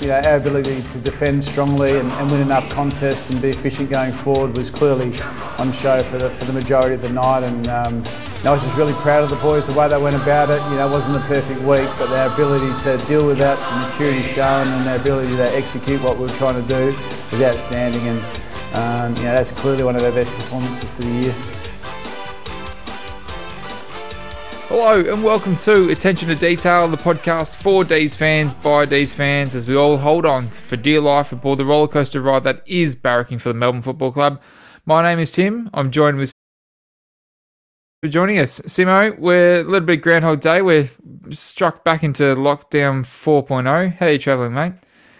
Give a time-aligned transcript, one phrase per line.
[0.00, 3.90] you know, our ability to defend strongly and, and, win enough contests and be efficient
[3.90, 5.20] going forward was clearly
[5.58, 7.42] on show for the, for the majority of the night.
[7.42, 9.98] And um, you know, I was just really proud of the boys, the way they
[9.98, 10.62] went about it.
[10.70, 13.88] You know, it wasn't a perfect week, but their ability to deal with that, the
[13.88, 16.96] maturity shown, and their ability to execute what we were trying to do
[17.30, 18.08] was outstanding.
[18.08, 18.24] And
[18.72, 21.59] um, you know, that's clearly one of their best performances for the year.
[24.70, 29.56] Hello and welcome to Attention to Detail, the podcast for D's fans by D's fans,
[29.56, 33.40] as we all hold on for dear life aboard the rollercoaster ride that is barracking
[33.40, 34.40] for the Melbourne Football Club.
[34.86, 35.70] My name is Tim.
[35.74, 36.32] I'm joined with
[38.00, 39.18] for joining us, Simo.
[39.18, 40.62] We're a little bit Groundhog Day.
[40.62, 40.88] We're
[41.30, 43.96] struck back into lockdown 4.0.
[43.96, 44.74] How are you travelling, mate?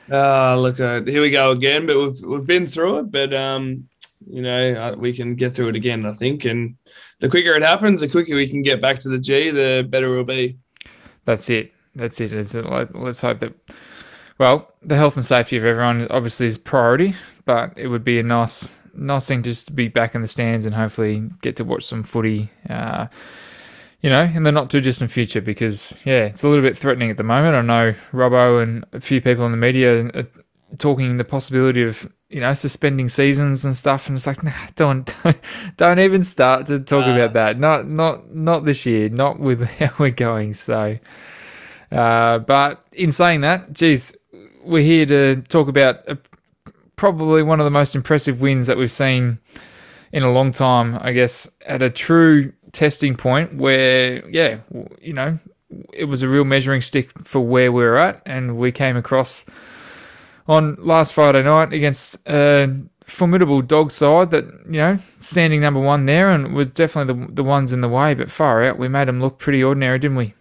[0.08, 1.86] Uh, look, uh, here we go again.
[1.86, 3.10] But we've we've been through it.
[3.10, 3.88] But um,
[4.28, 6.06] you know, uh, we can get through it again.
[6.06, 6.76] I think, and
[7.20, 10.10] the quicker it happens, the quicker we can get back to the G, the better
[10.10, 10.58] we'll be.
[11.24, 11.72] That's it.
[11.94, 12.32] That's it.
[12.32, 12.64] Is it?
[12.94, 13.54] Let's hope that.
[14.38, 18.22] Well, the health and safety of everyone obviously is priority, but it would be a
[18.22, 21.84] nice, nice thing just to be back in the stands and hopefully get to watch
[21.84, 22.50] some footy.
[22.68, 23.06] Uh,
[24.00, 27.10] you know, in the not too distant future, because yeah, it's a little bit threatening
[27.10, 27.54] at the moment.
[27.54, 30.26] I know Robbo and a few people in the media are
[30.78, 34.06] talking the possibility of you know, suspending seasons and stuff.
[34.06, 35.36] And it's like, nah, don't, don't,
[35.76, 37.58] don't even start to talk uh, about that.
[37.58, 39.08] Not, not, not this year.
[39.08, 40.52] Not with how we're going.
[40.52, 40.96] So,
[41.90, 44.16] uh, but in saying that, geez,
[44.62, 46.18] we're here to talk about a,
[46.94, 49.40] probably one of the most impressive wins that we've seen
[50.12, 50.98] in a long time.
[51.00, 54.60] I guess at a true testing point where, yeah,
[55.00, 55.38] you know,
[55.92, 59.46] it was a real measuring stick for where we we're at, and we came across
[60.50, 62.68] on last Friday night against a
[63.04, 67.44] formidable dog side that, you know, standing number one there and were definitely the, the
[67.44, 70.34] ones in the way, but far out, we made them look pretty ordinary, didn't we?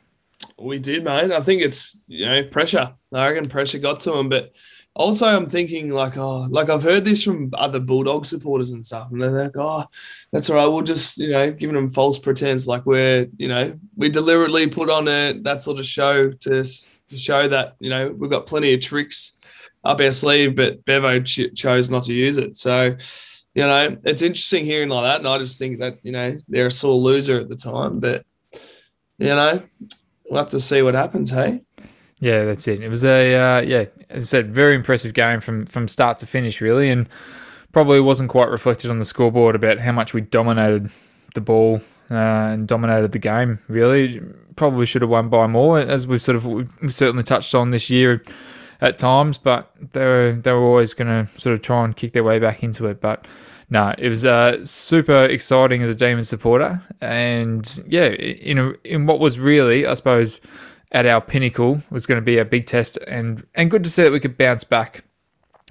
[0.57, 1.31] We did, mate.
[1.31, 2.91] I think it's, you know, pressure.
[3.13, 4.51] I reckon pressure got to them, but
[4.95, 9.11] also I'm thinking like, oh, like I've heard this from other Bulldog supporters and stuff,
[9.11, 9.85] and they're like, oh,
[10.31, 10.65] that's all right.
[10.65, 14.89] We'll just, you know, giving them false pretense, like we're, you know, we deliberately put
[14.89, 18.73] on a that sort of show to to show that, you know, we've got plenty
[18.73, 19.33] of tricks
[19.83, 22.55] up our sleeve, but Bevo ch- chose not to use it.
[22.55, 22.95] So,
[23.55, 25.19] you know, it's interesting hearing like that.
[25.19, 28.25] And I just think that, you know, they're a sore loser at the time, but,
[29.17, 29.61] you know,
[30.29, 31.61] we'll have to see what happens, hey?
[32.19, 32.81] Yeah, that's it.
[32.81, 36.25] It was a, uh, yeah, as I said, very impressive game from, from start to
[36.25, 36.89] finish, really.
[36.89, 37.07] And
[37.71, 40.89] probably wasn't quite reflected on the scoreboard about how much we dominated
[41.35, 44.21] the ball uh, and dominated the game, really.
[44.55, 47.89] Probably should have won by more, as we've sort of we've certainly touched on this
[47.89, 48.21] year
[48.81, 52.13] at times, but they were they were always going to sort of try and kick
[52.13, 53.01] their way back into it.
[53.01, 53.27] But
[53.69, 59.05] no, it was uh, super exciting as a Demon supporter, and yeah, in a, in
[59.05, 60.41] what was really, I suppose,
[60.91, 64.03] at our pinnacle was going to be a big test, and and good to see
[64.03, 65.03] that we could bounce back.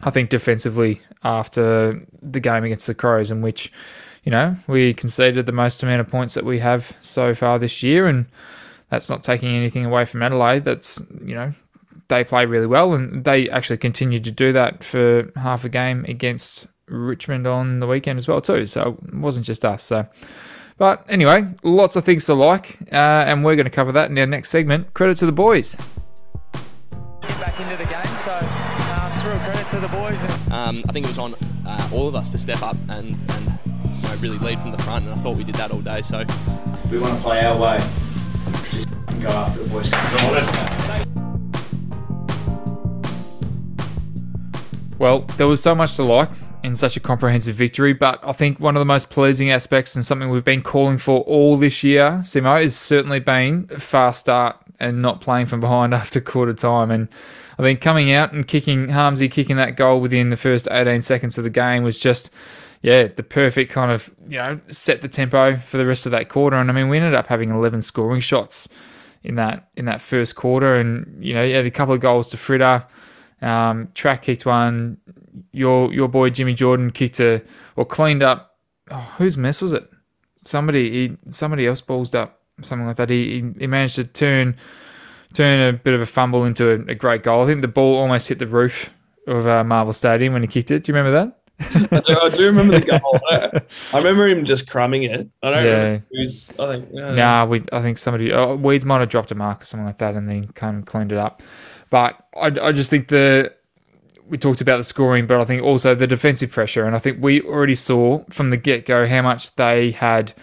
[0.00, 3.72] I think defensively after the game against the Crows, in which
[4.22, 7.82] you know we conceded the most amount of points that we have so far this
[7.82, 8.26] year, and
[8.90, 10.64] that's not taking anything away from Adelaide.
[10.64, 11.52] That's you know
[12.08, 16.04] they play really well, and they actually continued to do that for half a game
[16.08, 18.66] against Richmond on the weekend as well too.
[18.66, 19.82] So it wasn't just us.
[19.82, 20.06] So,
[20.78, 22.94] but anyway, lots of things to like, uh,
[23.26, 24.94] and we're going to cover that in our next segment.
[24.94, 25.76] Credit to the boys.
[27.22, 30.50] Back into the game, so um, it's real credit to the boys.
[30.50, 31.32] Um, I think it was on
[31.66, 34.82] uh, all of us to step up and, and you know, really lead from the
[34.82, 36.00] front, and I thought we did that all day.
[36.02, 36.25] So
[36.90, 37.78] we want to play our way.
[38.70, 38.88] Just
[39.20, 41.19] go after the boys.
[44.98, 46.28] Well, there was so much to like
[46.64, 50.04] in such a comprehensive victory, but I think one of the most pleasing aspects and
[50.04, 55.00] something we've been calling for all this year, Simo, is certainly been fast start and
[55.00, 56.91] not playing from behind after quarter time.
[56.91, 57.08] And
[57.58, 61.38] I think coming out and kicking Harmsy kicking that goal within the first 18 seconds
[61.38, 62.31] of the game was just
[62.82, 66.28] yeah, the perfect kind of, you know, set the tempo for the rest of that
[66.28, 66.56] quarter.
[66.56, 68.69] And I mean, we ended up having 11 scoring shots
[69.25, 72.28] in that in that first quarter and you know, you had a couple of goals
[72.31, 72.84] to Fritter
[73.43, 74.99] um, track kicked one.
[75.52, 77.43] Your your boy Jimmy Jordan kicked a
[77.76, 78.56] or cleaned up.
[78.90, 79.88] Oh, whose mess was it?
[80.43, 83.11] Somebody he somebody else ballsed up something like that.
[83.11, 84.56] He, he, he managed to turn
[85.35, 87.43] turn a bit of a fumble into a, a, great goal.
[87.43, 88.94] I think the ball almost hit the roof
[89.26, 90.84] of uh, Marvel Stadium when he kicked it.
[90.84, 91.34] Do you remember that?
[91.61, 93.20] I, do, I, do, remember the goal.
[93.31, 93.61] I,
[93.93, 95.29] I, remember him just crumbing it.
[95.43, 95.99] I don't yeah.
[96.11, 96.52] who's.
[96.58, 96.93] I think.
[96.93, 97.62] Nah, we.
[97.73, 98.32] I think somebody.
[98.32, 100.87] Oh, Weeds might have dropped a mark or something like that, and then kind of
[100.87, 101.43] cleaned it up.
[101.90, 103.55] But I, I just think the
[104.29, 107.23] we talked about the scoring, but I think also the defensive pressure, and I think
[107.23, 110.35] we already saw from the get go how much they had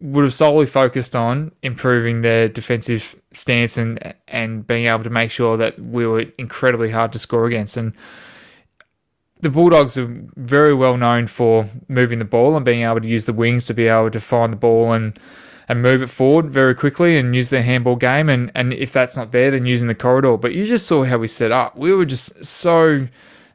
[0.00, 5.30] would have solely focused on improving their defensive stance and and being able to make
[5.30, 7.76] sure that we were incredibly hard to score against.
[7.76, 7.94] And
[9.40, 13.26] the Bulldogs are very well known for moving the ball and being able to use
[13.26, 15.18] the wings to be able to find the ball and
[15.68, 18.28] and move it forward very quickly and use their handball game.
[18.28, 20.36] And and if that's not there, then using the corridor.
[20.36, 21.76] But you just saw how we set up.
[21.76, 23.08] We were just so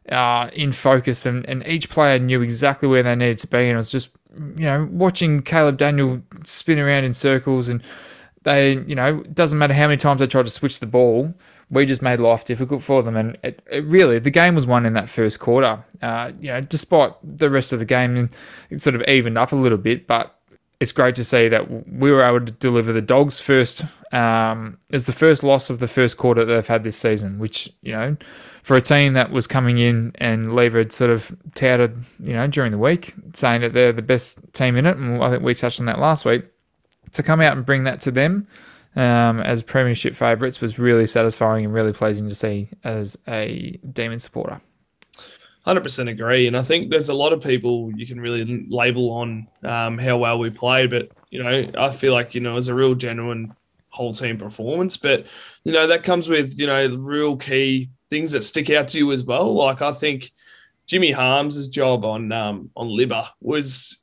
[0.10, 3.68] uh, in focus, and, and each player knew exactly where they needed to be.
[3.68, 7.84] And I was just you know watching Caleb Daniel spin around in circles and.
[8.44, 11.34] They, you know, doesn't matter how many times they tried to switch the ball,
[11.70, 13.16] we just made life difficult for them.
[13.16, 15.84] And it, it really, the game was won in that first quarter.
[16.02, 18.30] Uh, you know, despite the rest of the game,
[18.70, 20.08] it sort of evened up a little bit.
[20.08, 20.36] But
[20.80, 23.84] it's great to see that we were able to deliver the Dogs first.
[24.12, 27.70] Um, it's the first loss of the first quarter that they've had this season, which
[27.81, 28.18] you know,
[28.64, 32.48] for a team that was coming in and Lever had sort of touted, you know,
[32.48, 35.54] during the week, saying that they're the best team in it, and I think we
[35.54, 36.46] touched on that last week
[37.12, 38.48] to come out and bring that to them
[38.96, 44.20] um, as premiership favourites was really satisfying and really pleasing to see as a Demon
[44.20, 44.62] supporter.
[45.69, 49.12] Hundred percent agree, and I think there's a lot of people you can really label
[49.12, 52.66] on um, how well we played, but you know I feel like you know it's
[52.66, 53.54] a real genuine
[53.89, 55.27] whole team performance, but
[55.63, 58.98] you know that comes with you know the real key things that stick out to
[58.98, 59.54] you as well.
[59.54, 60.31] Like I think
[60.88, 63.95] Jimmy Harmes' job on um, on Libba was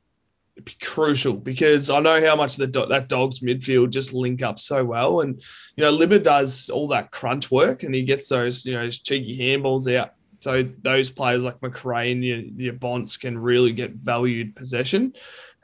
[0.80, 5.20] crucial because I know how much the that dog's midfield just link up so well,
[5.20, 5.42] and
[5.74, 9.36] you know Libba does all that crunch work, and he gets those you know cheeky
[9.36, 10.12] handballs out.
[10.46, 15.12] So those players like Macrae and your, your Bonts can really get valued possession,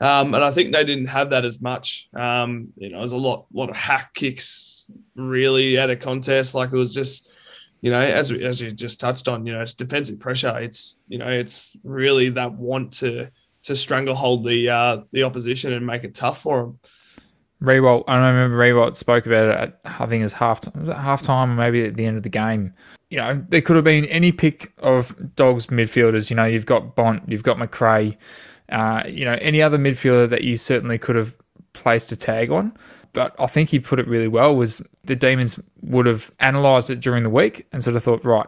[0.01, 2.09] um, and I think they didn't have that as much.
[2.13, 4.85] Um, you know, there's a lot lot of hack kicks
[5.15, 6.53] really at a contest.
[6.53, 7.31] Like it was just
[7.79, 10.59] you know, as as you just touched on, you know, it's defensive pressure.
[10.59, 13.29] It's you know, it's really that want to
[13.63, 16.79] to stranglehold the uh, the opposition and make it tough for them.
[17.63, 20.95] Riewoldt, I remember Riewoldt spoke about it at I think it was half was it
[20.95, 22.73] half time or maybe at the end of the game.
[23.09, 26.29] You know, there could have been any pick of Dogs midfielders.
[26.29, 28.17] You know, you've got Bont, you've got Macrae,
[28.69, 31.35] uh, you know, any other midfielder that you certainly could have
[31.73, 32.75] placed a tag on.
[33.13, 36.99] But I think he put it really well was the Demons would have analysed it
[36.99, 38.47] during the week and sort of thought, right,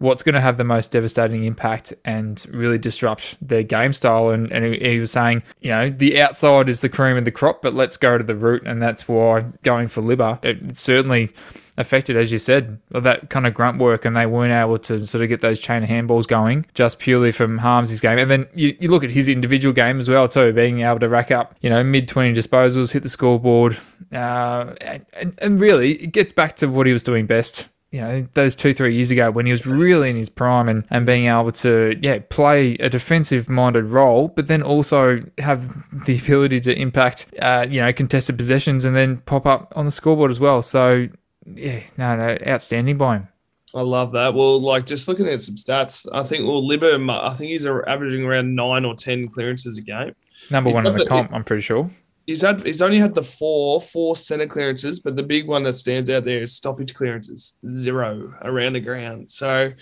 [0.00, 4.30] what's going to have the most devastating impact and really disrupt their game style.
[4.30, 7.60] And, and he, was saying, you know, the outside is the cream of the crop,
[7.60, 8.62] but let's go to the root.
[8.66, 11.30] And that's why going for Libba, it certainly
[11.76, 15.22] affected, as you said, that kind of grunt work, and they weren't able to sort
[15.22, 18.18] of get those chain of handballs going just purely from Harmes' game.
[18.18, 21.10] And then you, you look at his individual game as well, too, being able to
[21.10, 23.76] rack up, you know, mid 20 disposals, hit the scoreboard.
[24.10, 28.26] Uh, and, and really, it gets back to what he was doing best you know,
[28.34, 31.26] those two, three years ago when he was really in his prime and, and being
[31.26, 36.78] able to, yeah, play a defensive minded role, but then also have the ability to
[36.78, 40.62] impact, uh, you know, contested possessions and then pop up on the scoreboard as well.
[40.62, 41.08] So,
[41.46, 43.28] yeah, no, no, outstanding by him.
[43.74, 44.34] I love that.
[44.34, 48.24] Well, like just looking at some stats, I think, well, Libba, I think he's averaging
[48.24, 50.14] around nine or 10 clearances a game.
[50.48, 51.90] Number he's one in the, the comp, I'm pretty sure
[52.26, 55.74] he's had he's only had the four four center clearances, but the big one that
[55.74, 59.28] stands out there is stoppage clearances, zero around the ground.
[59.28, 59.72] So,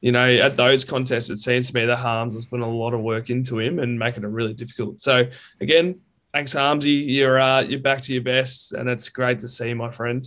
[0.00, 2.94] you know, at those contests, it seems to me that Harmes has put a lot
[2.94, 5.00] of work into him and making it really difficult.
[5.00, 5.26] So
[5.60, 6.00] again,
[6.32, 9.90] thanks Harmsy, you're uh, you're back to your best, and it's great to see, my
[9.90, 10.26] friend.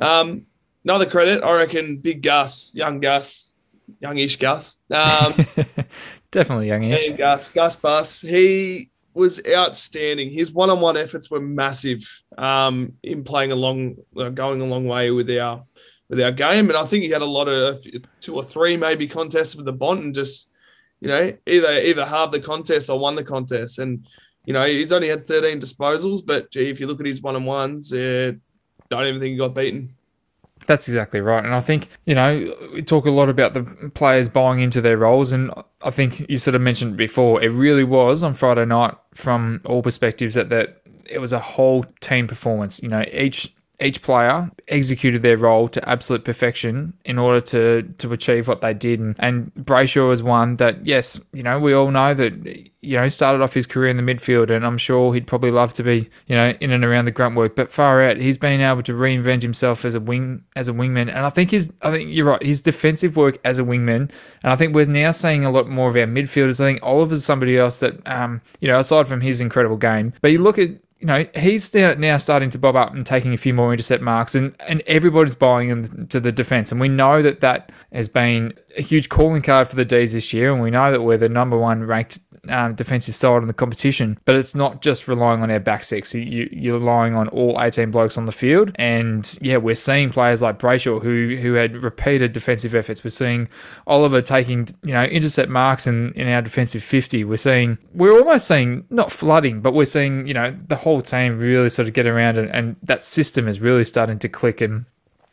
[0.00, 0.46] Um,
[0.84, 3.56] another credit, I reckon, big Gus, young Gus,
[4.00, 4.78] youngish Gus.
[4.90, 5.34] Um,
[6.30, 7.10] Definitely youngish.
[7.12, 8.20] Gus, Gus Bus.
[8.20, 10.30] He was outstanding.
[10.30, 15.30] His one-on-one efforts were massive um, in playing along, uh, going a long way with
[15.30, 15.64] our
[16.08, 16.68] with our game.
[16.68, 17.84] And I think he had a lot of
[18.20, 20.50] two or three maybe contests with the Bont and just
[21.00, 23.78] you know either either halved the contest or won the contest.
[23.78, 24.06] And
[24.44, 27.92] you know he's only had 13 disposals, but gee, if you look at his one-on-ones,
[27.92, 28.32] uh,
[28.88, 29.94] don't even think he got beaten.
[30.66, 31.44] That's exactly right.
[31.44, 34.96] And I think, you know, we talk a lot about the players buying into their
[34.96, 35.32] roles.
[35.32, 35.50] And
[35.82, 39.82] I think you sort of mentioned before, it really was on Friday night from all
[39.82, 42.82] perspectives that, that it was a whole team performance.
[42.82, 48.12] You know, each each player executed their role to absolute perfection in order to to
[48.12, 49.00] achieve what they did.
[49.00, 52.46] And, and Brayshaw was one that, yes, you know, we all know that,
[52.82, 55.50] you know, he started off his career in the midfield, and I'm sure he'd probably
[55.50, 57.56] love to be, you know, in and around the grunt work.
[57.56, 61.08] But far out, he's been able to reinvent himself as a wing as a wingman.
[61.08, 64.10] And I think his, I think you're right, his defensive work as a wingman.
[64.42, 66.60] And I think we're now seeing a lot more of our midfielders.
[66.60, 70.32] I think Oliver's somebody else that, um, you know, aside from his incredible game, but
[70.32, 70.70] you look at
[71.00, 74.34] you know, he's now starting to bob up and taking a few more intercept marks,
[74.34, 76.70] and, and everybody's buying into the defense.
[76.70, 80.34] And we know that that has been a huge calling card for the D's this
[80.34, 83.54] year, and we know that we're the number one ranked um, defensive side in the
[83.54, 84.18] competition.
[84.24, 86.14] But it's not just relying on our back six.
[86.14, 90.42] You, you're relying on all 18 blokes on the field, and yeah, we're seeing players
[90.42, 93.04] like Brayshaw who who had repeated defensive efforts.
[93.04, 93.48] We're seeing
[93.86, 97.24] Oliver taking you know intercept marks in in our defensive 50.
[97.24, 101.38] We're seeing we're almost seeing not flooding, but we're seeing you know the whole team
[101.38, 104.86] really sort of get around, and, and that system is really starting to click and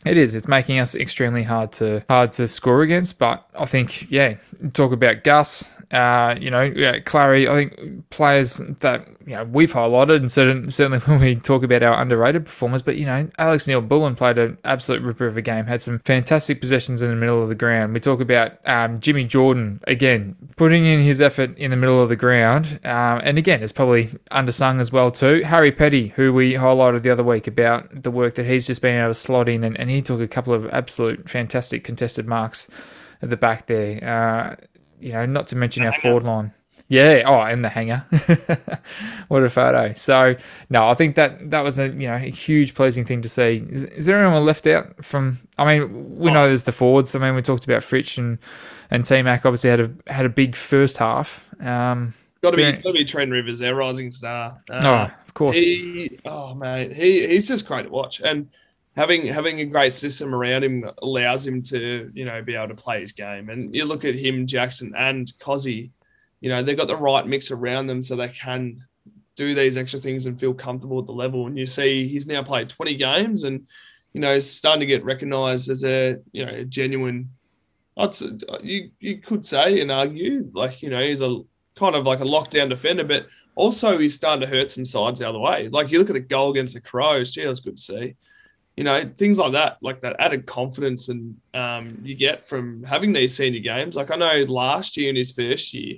[0.06, 0.36] it is.
[0.36, 3.20] It's making us extremely hard to hard to score against.
[3.20, 4.36] But I think, yeah,
[4.74, 5.70] talk about Gus.
[5.92, 7.48] Uh, you know, yeah, Clary.
[7.48, 11.82] I think players that you know we've highlighted, and certain, certainly when we talk about
[11.82, 12.82] our underrated performers.
[12.82, 15.66] But you know, Alex Neal-Bullen played an absolute ripper of a game.
[15.66, 17.94] Had some fantastic possessions in the middle of the ground.
[17.94, 22.10] We talk about um, Jimmy Jordan again, putting in his effort in the middle of
[22.10, 22.82] the ground.
[22.84, 25.42] Um, and again, it's probably undersung as well too.
[25.44, 29.00] Harry Petty, who we highlighted the other week about the work that he's just been
[29.00, 32.70] able to slot in, and, and he took a couple of absolute fantastic contested marks
[33.22, 34.04] at the back there.
[34.04, 34.56] Uh,
[35.00, 36.54] you know, not to mention our forward line.
[36.90, 37.24] Yeah.
[37.26, 38.06] Oh, and the hanger.
[39.28, 39.94] what a photo.
[39.94, 40.36] So
[40.70, 43.66] no, I think that that was a you know a huge pleasing thing to see.
[43.70, 45.40] Is, is there anyone left out from?
[45.58, 47.14] I mean, we know there's the forwards.
[47.14, 48.38] I mean, we talked about Fritsch and
[48.90, 51.44] and T Mac obviously had a had a big first half.
[51.62, 54.62] Um, Got to be, got to be Trent Rivers, their rising star.
[54.70, 55.58] Uh, oh, of course.
[55.58, 58.50] He, oh mate, he he's just great to watch, and
[58.98, 62.76] having having a great system around him allows him to you know be able to
[62.76, 63.50] play his game.
[63.50, 65.92] And you look at him, Jackson and Cozzy,
[66.42, 68.84] you know they've got the right mix around them, so they can
[69.36, 71.46] do these extra things and feel comfortable at the level.
[71.46, 73.68] And you see he's now played 20 games, and
[74.14, 77.30] you know is starting to get recognised as a you know a genuine.
[78.64, 81.42] You you could say and argue like you know he's a
[81.76, 85.30] kind of like a lockdown defender, but also he's starting to hurt some sides the
[85.30, 85.68] other way.
[85.68, 88.16] Like you look at the goal against the Crows, gee, that was good to see.
[88.78, 93.12] You know, things like that, like that added confidence and um, you get from having
[93.12, 93.96] these senior games.
[93.96, 95.98] Like I know last year in his first year,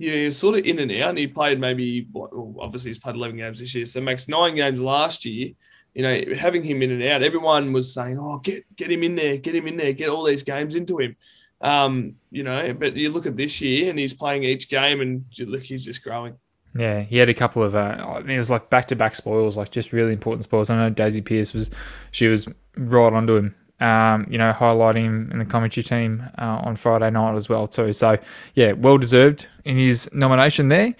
[0.00, 3.16] yeah, was sort of in and out, and he played maybe well, obviously he's played
[3.16, 5.50] 11 games this year, so makes nine games last year.
[5.94, 9.14] You know, having him in and out, everyone was saying, "Oh, get get him in
[9.14, 11.16] there, get him in there, get all these games into him."
[11.60, 15.24] Um, you know, but you look at this year, and he's playing each game, and
[15.38, 16.34] look, he's just growing.
[16.74, 17.74] Yeah, he had a couple of.
[17.74, 20.70] Uh, it was like back to back spoils, like just really important spoils.
[20.70, 21.70] I know Daisy Pearce was,
[22.12, 23.54] she was right onto him.
[23.80, 27.66] Um, you know, highlighting him in the commentary team uh, on Friday night as well
[27.66, 27.92] too.
[27.94, 28.18] So
[28.54, 30.94] yeah, well deserved in his nomination there.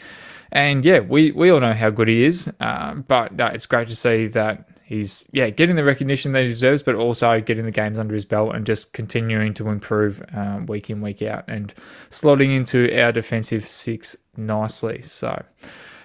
[0.51, 2.53] And yeah, we, we all know how good he is.
[2.59, 6.49] Uh, but no, it's great to see that he's yeah getting the recognition that he
[6.49, 10.61] deserves, but also getting the games under his belt and just continuing to improve uh,
[10.67, 11.73] week in week out and
[12.11, 15.01] slotting into our defensive six nicely.
[15.03, 15.43] So.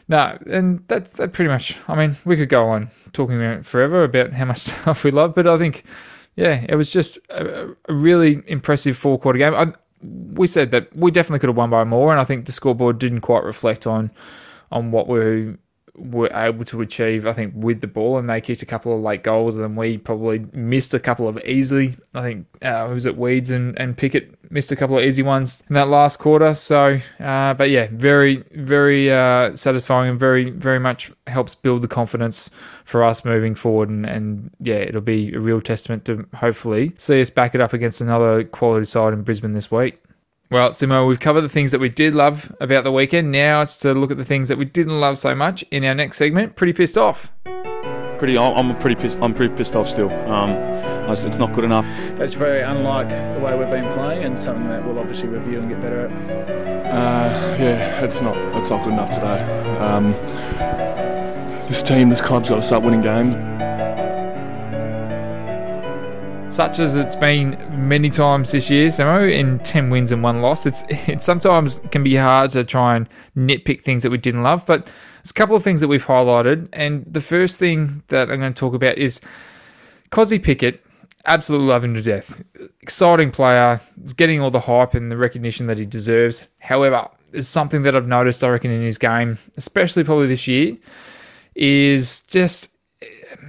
[0.08, 1.76] No, and that's that pretty much.
[1.88, 5.34] I mean, we could go on talking about forever about how much stuff we love,
[5.34, 5.84] but I think,
[6.36, 9.56] yeah, it was just a, a really impressive four quarter game.
[9.56, 9.74] I,
[10.04, 13.00] we said that we definitely could have won by more, and I think the scoreboard
[13.00, 14.12] didn't quite reflect on
[14.72, 15.56] on what we
[15.98, 17.26] were able to achieve.
[17.26, 19.76] I think with the ball, and they kicked a couple of late goals, and then
[19.76, 21.96] we probably missed a couple of easily.
[22.14, 25.64] I think uh, was it Weeds and and Pickett missed a couple of easy ones
[25.70, 26.54] in that last quarter.
[26.54, 31.88] So, uh, but yeah, very very uh, satisfying and very very much helps build the
[31.88, 32.50] confidence
[32.84, 33.90] for us moving forward.
[33.90, 37.74] And, and yeah, it'll be a real testament to hopefully see us back it up
[37.74, 40.02] against another quality side in Brisbane this week.
[40.52, 43.32] Well, Simo, we've covered the things that we did love about the weekend.
[43.32, 45.96] Now it's to look at the things that we didn't love so much in our
[45.96, 46.56] next segment.
[46.56, 47.32] Pretty pissed off.
[48.20, 49.20] Pretty, I'm pretty pissed.
[49.22, 50.12] I'm pretty pissed off still.
[50.32, 50.52] Um,
[51.12, 51.86] it's it's not good enough.
[52.18, 55.70] That's very unlike the way we've been playing, and something that we'll obviously review and
[55.70, 56.12] get better at.
[56.86, 59.42] Uh, yeah, it's not it's not good enough today.
[59.80, 60.12] Um,
[61.68, 63.36] this team, this club's got to start winning games.
[66.56, 70.66] Such as it's been many times this year, Samo, in 10 wins and one loss,
[70.66, 74.66] it's it sometimes can be hard to try and nitpick things that we didn't love,
[74.66, 76.70] but there's a couple of things that we've highlighted.
[76.72, 79.20] And the first thing that I'm going to talk about is
[80.12, 80.82] Cozzy Pickett.
[81.26, 82.42] Absolutely love him to death.
[82.80, 83.82] Exciting player.
[84.02, 86.48] He's getting all the hype and the recognition that he deserves.
[86.60, 90.78] However, there's something that I've noticed, I reckon, in his game, especially probably this year,
[91.54, 92.75] is just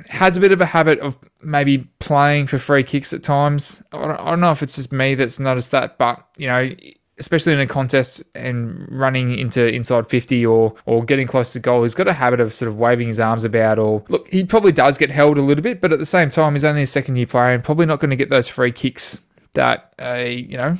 [0.09, 3.83] has a bit of a habit of maybe playing for free kicks at times.
[3.93, 6.71] I don't, I don't know if it's just me that's noticed that, but you know,
[7.19, 11.83] especially in a contest and running into inside 50 or or getting close to goal,
[11.83, 13.79] he's got a habit of sort of waving his arms about.
[13.79, 16.55] Or look, he probably does get held a little bit, but at the same time,
[16.55, 19.21] he's only a second year player and probably not going to get those free kicks
[19.55, 20.77] that a you know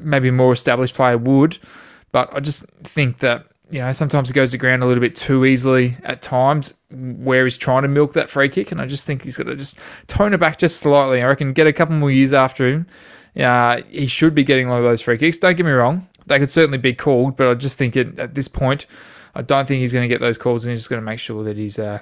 [0.00, 1.58] maybe a more established player would.
[2.12, 5.14] But I just think that you know, sometimes he goes to ground a little bit
[5.16, 8.72] too easily at times where he's trying to milk that free kick.
[8.72, 11.22] And I just think he's got to just tone it back just slightly.
[11.22, 12.86] I reckon get a couple more years after him
[13.38, 15.38] Uh, he should be getting a lot of those free kicks.
[15.38, 18.34] Don't get me wrong; they could certainly be called, but I just think it, at
[18.34, 18.86] this point,
[19.34, 21.20] I don't think he's going to get those calls, and he's just going to make
[21.20, 22.00] sure that he's, uh,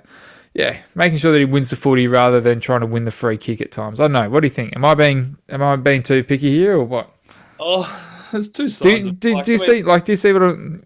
[0.55, 3.37] yeah, making sure that he wins the footy rather than trying to win the free
[3.37, 4.01] kick at times.
[4.01, 4.31] I don't know.
[4.31, 4.75] What do you think?
[4.77, 7.11] Am I being am I being too picky here, or what?
[7.61, 7.85] Oh,
[8.33, 9.07] there's two Do, sides.
[9.19, 10.83] do, like, do you see like do you see what I'm,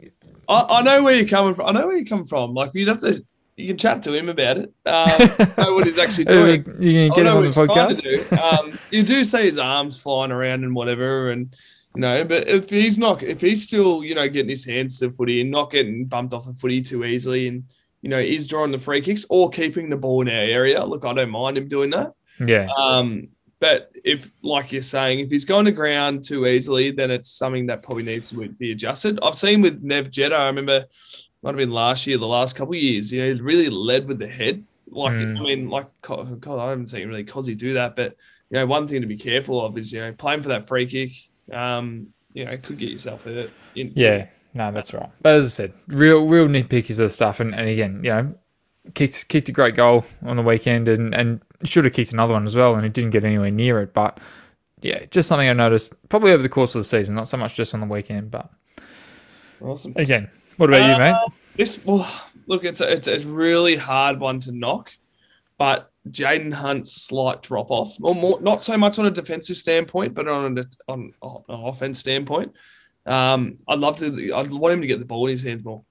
[0.51, 1.67] I, I know where you're coming from.
[1.67, 2.55] I know where you're coming from.
[2.55, 3.25] Like you'd have to,
[3.57, 4.73] you can chat to him about it.
[4.85, 6.65] Um, know what he's actually doing.
[6.79, 8.31] you can get him on the what he's trying podcast?
[8.31, 8.37] do.
[8.37, 11.55] Um, you do see his arms flying around and whatever, and
[11.95, 15.09] you know, but if he's not, if he's still, you know, getting his hands to
[15.09, 17.65] the footy and not getting bumped off the footy too easily, and
[18.03, 21.05] you know, is drawing the free kicks or keeping the ball in our area, look,
[21.05, 22.13] I don't mind him doing that.
[22.39, 23.29] Yeah, Um,
[23.61, 27.67] but if, like you're saying, if he's going to ground too easily, then it's something
[27.67, 29.19] that probably needs to be adjusted.
[29.23, 30.87] I've seen with Nev Jetta, I remember
[31.43, 34.09] might have been last year, the last couple of years, you know, he's really led
[34.09, 34.65] with the head.
[34.91, 35.39] Like, Mm.
[35.39, 38.17] I mean, like, God, I haven't seen really Cozzy do that, but
[38.51, 40.87] you know, one thing to be careful of is, you know, playing for that free
[40.87, 41.13] kick,
[41.55, 43.51] um, you know, could get yourself hurt.
[43.77, 44.27] In, yeah.
[44.53, 45.09] No, that's right.
[45.23, 48.35] But as I said, real real nitpicky sort of stuff, and, and again, you know,
[48.95, 52.47] kicked kicked a great goal on the weekend, and and should have kicked another one
[52.47, 53.93] as well, and it didn't get anywhere near it.
[53.93, 54.19] But
[54.81, 57.55] yeah, just something I noticed probably over the course of the season, not so much
[57.55, 58.31] just on the weekend.
[58.31, 58.51] But
[59.61, 59.93] Awesome.
[59.97, 61.13] again, what about you, mate?
[61.13, 62.11] Uh, This well,
[62.47, 64.91] look, it's a, it's a really hard one to knock,
[65.59, 70.15] but Jayden Hunt's slight drop off, or more, not so much on a defensive standpoint,
[70.15, 72.53] but on an, on an offense standpoint.
[73.05, 74.33] Um, I'd love to.
[74.35, 75.83] I'd want him to get the ball in his hands more.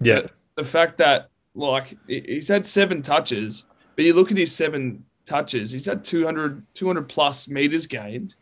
[0.00, 0.22] Yeah,
[0.56, 3.64] The fact that like he's had seven touches,
[3.96, 8.34] but you look at his seven touches, he's had 200, 200 plus meters gained.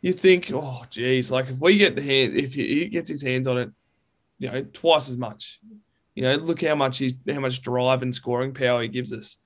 [0.00, 3.46] You think, oh, geez, like if we get the hand, if he gets his hands
[3.46, 3.70] on it,
[4.38, 5.60] you know, twice as much.
[6.14, 9.38] You know, look how much he's how much drive and scoring power he gives us.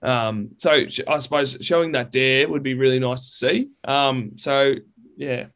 [0.00, 3.70] Um, so I suppose showing that dare would be really nice to see.
[3.84, 4.74] Um, so
[5.16, 5.46] yeah,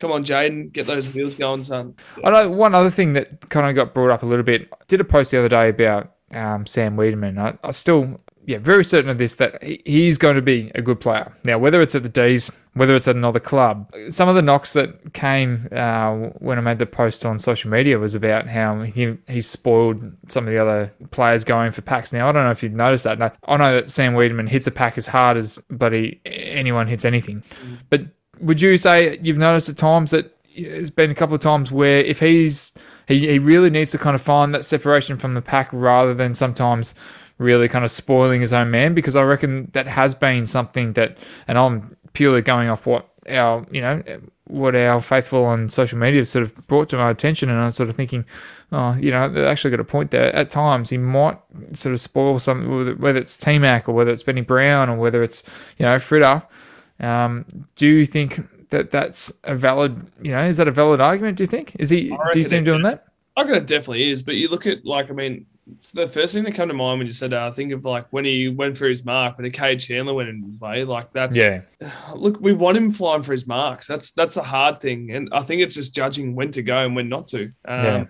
[0.00, 1.94] come on, Jayden, get those wheels going, son.
[2.24, 4.68] I know one other thing that kind of got brought up a little bit.
[4.72, 7.38] I did a post the other day about um, Sam Weideman.
[7.38, 11.00] I, I still, yeah, very certain of this that he's going to be a good
[11.00, 11.32] player.
[11.44, 14.72] Now, whether it's at the D's, whether it's at another club, some of the knocks
[14.72, 19.16] that came uh, when I made the post on social media was about how he
[19.28, 22.12] he spoiled some of the other players going for packs.
[22.12, 23.18] Now, I don't know if you've noticed that.
[23.18, 27.04] Now, I know that Sam Weideman hits a pack as hard as bloody anyone hits
[27.04, 27.42] anything,
[27.90, 28.02] but
[28.40, 32.00] would you say you've noticed at times that it's been a couple of times where
[32.00, 32.72] if he's
[33.08, 36.34] he, he really needs to kind of find that separation from the pack rather than
[36.34, 36.94] sometimes
[37.42, 41.18] really kind of spoiling his own man because I reckon that has been something that
[41.46, 44.02] and I'm purely going off what our you know
[44.46, 47.70] what our faithful on social media have sort of brought to my attention and I'm
[47.70, 48.24] sort of thinking
[48.72, 51.38] oh you know they actually got a point there at times he might
[51.72, 55.42] sort of spoil something whether it's T-Mac or whether it's Benny Brown or whether it's
[55.78, 56.42] you know Fritter
[57.00, 61.36] um, do you think that that's a valid, you know, is that a valid argument?
[61.36, 61.76] Do you think?
[61.78, 62.08] Is he?
[62.32, 63.04] Do you see him doing that?
[63.36, 65.46] I reckon it definitely is, but you look at like I mean,
[65.94, 68.06] the first thing that come to mind when you said that, I think of like
[68.10, 71.12] when he went for his mark, when the Kade Chandler went in his way, like
[71.12, 71.62] that's Yeah,
[72.14, 73.86] Look, we want him flying for his marks.
[73.86, 76.96] That's that's a hard thing, and I think it's just judging when to go and
[76.96, 77.44] when not to.
[77.44, 78.04] Um, Yeah.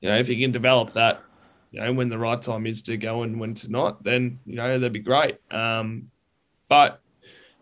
[0.00, 1.22] You know, if he can develop that,
[1.70, 4.56] you know, when the right time is to go and when to not, then you
[4.56, 5.38] know that'd be great.
[5.50, 6.10] Um,
[6.68, 7.00] but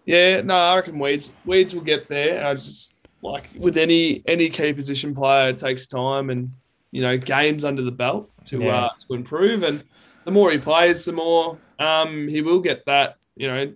[0.06, 2.46] yeah, no, I reckon Weeds Weeds will get there.
[2.46, 6.50] I just like with any any key position player, it takes time and
[6.92, 8.76] you know games under the belt to Yeah.
[8.76, 9.62] uh, to improve.
[9.62, 9.84] And
[10.24, 13.72] the more he plays, the more um, he will get that you know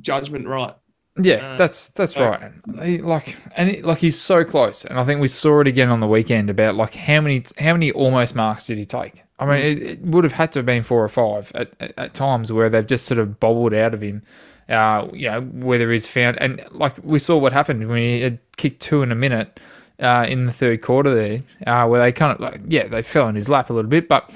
[0.00, 0.74] judgment right.
[1.20, 2.52] yeah, Uh, that's that's so- right.
[2.82, 5.90] He, like and he, like he's so close, and I think we saw it again
[5.90, 9.22] on the weekend about like how many how many almost marks did he take?
[9.38, 11.92] I mean, it, it would have had to have been four or five at, at,
[11.98, 14.22] at times where they've just sort of bobbled out of him.
[14.68, 18.38] Uh, you know, whether he's found and like we saw what happened when he had
[18.56, 19.60] kicked two in a minute
[20.04, 23.28] uh, in the third quarter there, uh, where they kind of like yeah they fell
[23.28, 24.30] in his lap a little bit, but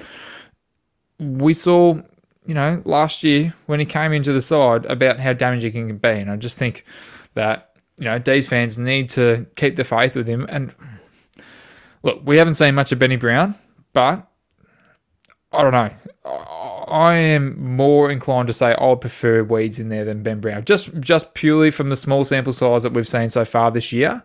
[1.19, 1.95] we saw,
[2.47, 5.99] you know, last year when he came into the side about how damaging he can
[5.99, 6.09] be.
[6.09, 6.85] And I just think
[7.35, 10.47] that, you know, D's fans need to keep the faith with him.
[10.49, 10.75] And
[12.03, 13.55] look, we haven't seen much of Benny Brown,
[13.93, 14.27] but
[15.53, 15.91] I don't know.
[16.89, 20.65] I- am more inclined to say I would prefer Weeds in there than Ben Brown.
[20.65, 24.23] Just just purely from the small sample size that we've seen so far this year.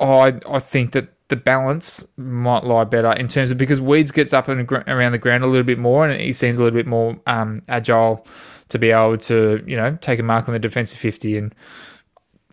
[0.00, 4.32] I I think that the balance might lie better in terms of because Weeds gets
[4.32, 6.76] up and gr- around the ground a little bit more, and he seems a little
[6.78, 8.26] bit more um, agile
[8.68, 11.36] to be able to you know take a mark on the defensive fifty.
[11.38, 11.54] And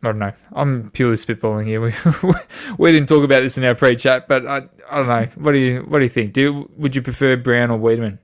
[0.02, 1.82] I don't know, I'm purely spitballing here.
[2.24, 2.34] We
[2.78, 4.58] we didn't talk about this in our pre-chat, but I
[4.90, 5.28] I don't know.
[5.36, 6.32] What do you what do you think?
[6.34, 8.20] Do would you prefer Brown or Weideman,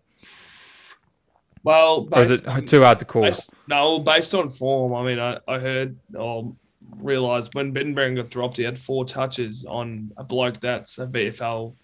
[1.64, 3.24] Well, or is it too hard to call?
[3.24, 4.94] based- no, based on form.
[4.94, 6.56] I mean, I, I heard, oh,
[6.98, 11.08] realised when Ben Brown got dropped, he had four touches on a bloke that's a
[11.08, 11.76] VFL.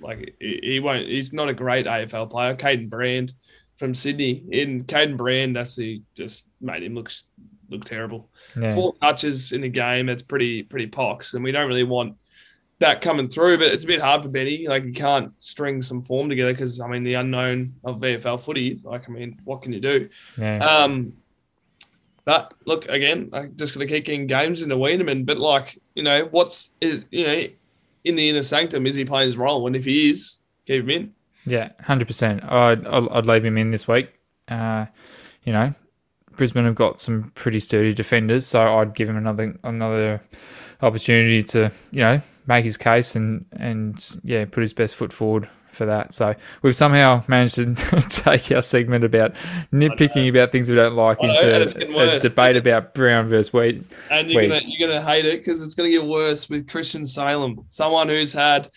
[0.00, 1.06] Like he, won't.
[1.06, 2.54] He's not a great AFL player.
[2.54, 3.32] Kaiden Brand
[3.78, 4.44] from Sydney.
[4.50, 7.10] In Kaiden Brand actually just made him look
[7.70, 8.28] look terrible.
[8.60, 8.74] Yeah.
[8.74, 10.06] Four touches in a game.
[10.06, 12.16] That's pretty pretty pox, and we don't really want
[12.78, 13.58] that coming through.
[13.58, 14.68] But it's a bit hard for Benny.
[14.68, 18.80] Like you can't string some form together because I mean the unknown of VFL footy.
[18.82, 20.08] Like I mean, what can you do?
[20.36, 20.58] Yeah.
[20.58, 21.14] Um,
[22.24, 25.26] but look again, I'm just going to keep getting games into Weideman.
[25.26, 27.42] But like you know, what's is you know
[28.04, 29.66] in the inner sanctum is he playing his role?
[29.66, 31.14] And if he is, keep him in.
[31.46, 32.42] Yeah, hundred percent.
[32.44, 34.12] I'd I'd leave him in this week.
[34.48, 34.86] Uh,
[35.44, 35.74] you know,
[36.32, 40.20] Brisbane have got some pretty sturdy defenders, so I'd give him another another
[40.82, 45.48] opportunity to you know make his case and and yeah put his best foot forward
[45.74, 46.12] for that.
[46.12, 47.74] So we've somehow managed to
[48.08, 49.34] take our segment about
[49.72, 53.82] nitpicking about things we don't like know, into a debate about Brown versus Wheat.
[54.10, 58.08] And you're you're gonna hate it because it's gonna get worse with Christian Salem, someone
[58.08, 58.70] who's had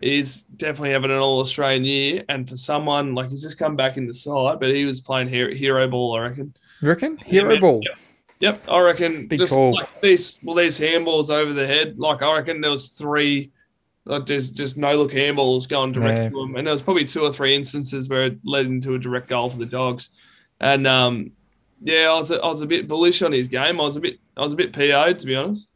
[0.00, 3.96] is definitely having an All Australian year, and for someone like he's just come back
[3.96, 6.54] in the side, but he was playing hero, hero ball, I reckon.
[6.80, 7.60] You reckon hero man.
[7.60, 7.80] ball?
[7.82, 7.98] Yep.
[8.40, 9.72] Yep, I reckon Big just call.
[9.72, 11.96] like these well these handballs over the head.
[11.96, 13.52] Like I reckon there was three
[14.04, 16.28] like there's just no look handballs going direct Yeah.
[16.30, 16.56] to him.
[16.56, 19.48] And there was probably two or three instances where it led into a direct goal
[19.50, 20.10] for the dogs.
[20.60, 21.32] And um
[21.82, 23.80] yeah, I was I was a bit bullish on his game.
[23.80, 25.74] I was a bit I was a bit PO'd to be honest.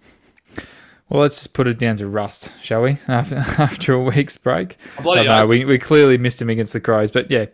[1.09, 2.97] Well, let's just put it down to rust, shall we?
[3.09, 4.77] After, after a week's break.
[4.99, 7.47] I bloody But no, we, we clearly missed him against the Crows, but yeah,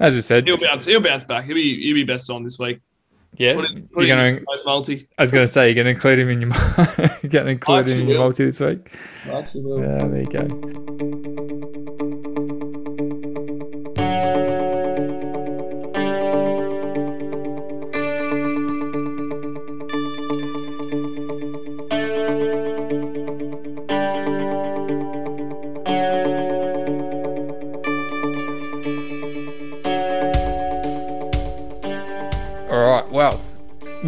[0.00, 1.44] as we said, He'll bounce he'll bounce back.
[1.44, 2.80] He'll be he'll be best on this week.
[3.36, 4.42] Yeah, Put it, put you're going.
[4.46, 5.06] most multi.
[5.18, 6.50] I was going to say you're going to include him in your
[7.22, 8.24] you're going to include him in your will.
[8.26, 8.92] multi this week.
[9.26, 11.07] Yeah, there you go.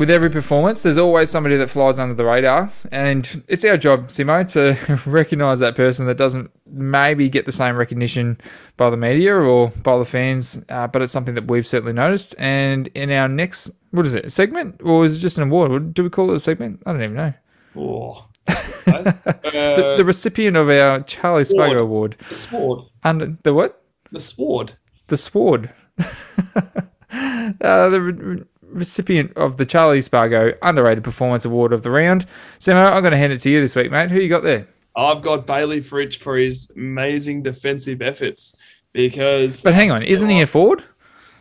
[0.00, 4.04] With every performance, there's always somebody that flies under the radar, and it's our job,
[4.08, 8.40] Simo, to recognise that person that doesn't maybe get the same recognition
[8.78, 12.34] by the media or by the fans, uh, but it's something that we've certainly noticed.
[12.38, 15.92] And in our next, what is it, a segment, or is it just an award?
[15.92, 16.82] Do we call it a segment?
[16.86, 17.34] I don't even know.
[17.76, 18.26] Oh.
[18.46, 21.44] the, the recipient of our Charlie.
[21.44, 22.86] Spargo Award the sword.
[23.04, 23.84] under the what?
[24.10, 24.72] The sword.
[25.08, 25.74] The Sword.
[25.98, 32.26] uh, the recipient of the Charlie Spargo Underrated Performance Award of the round.
[32.58, 34.10] Samo, I'm going to hand it to you this week, mate.
[34.10, 34.66] Who you got there?
[34.96, 38.56] I've got Bailey Fritsch for his amazing defensive efforts
[38.92, 40.84] because But hang on, isn't he a forward?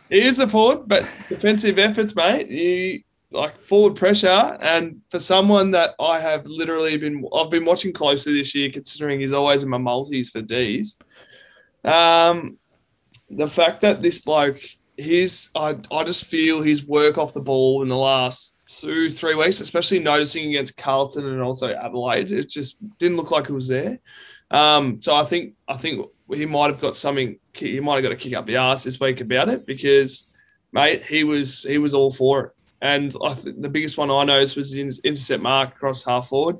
[0.08, 2.48] he is a forward, but defensive efforts, mate.
[2.48, 7.92] You like forward pressure, and for someone that I have literally been, I've been watching
[7.92, 10.98] closely this year, considering he's always in my multis for D's.
[11.84, 12.58] Um,
[13.28, 14.60] the fact that this bloke,
[14.96, 19.34] his, I, I just feel his work off the ball in the last two, three
[19.34, 23.68] weeks, especially noticing against Carlton and also Adelaide, it just didn't look like it was
[23.68, 23.98] there.
[24.50, 27.38] Um, so I think, I think he might have got something.
[27.54, 30.32] He might have got a kick up the ass this week about it because,
[30.72, 32.52] mate, he was he was all for it.
[32.82, 36.58] And I think the biggest one I noticed was his intercept mark across half forward,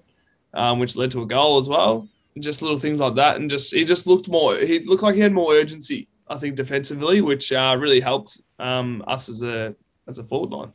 [0.55, 2.09] um, which led to a goal as well.
[2.39, 4.57] Just little things like that, and just he just looked more.
[4.57, 6.09] He looked like he had more urgency.
[6.31, 9.75] I think defensively, which uh, really helped um, us as a
[10.07, 10.73] as a forward line.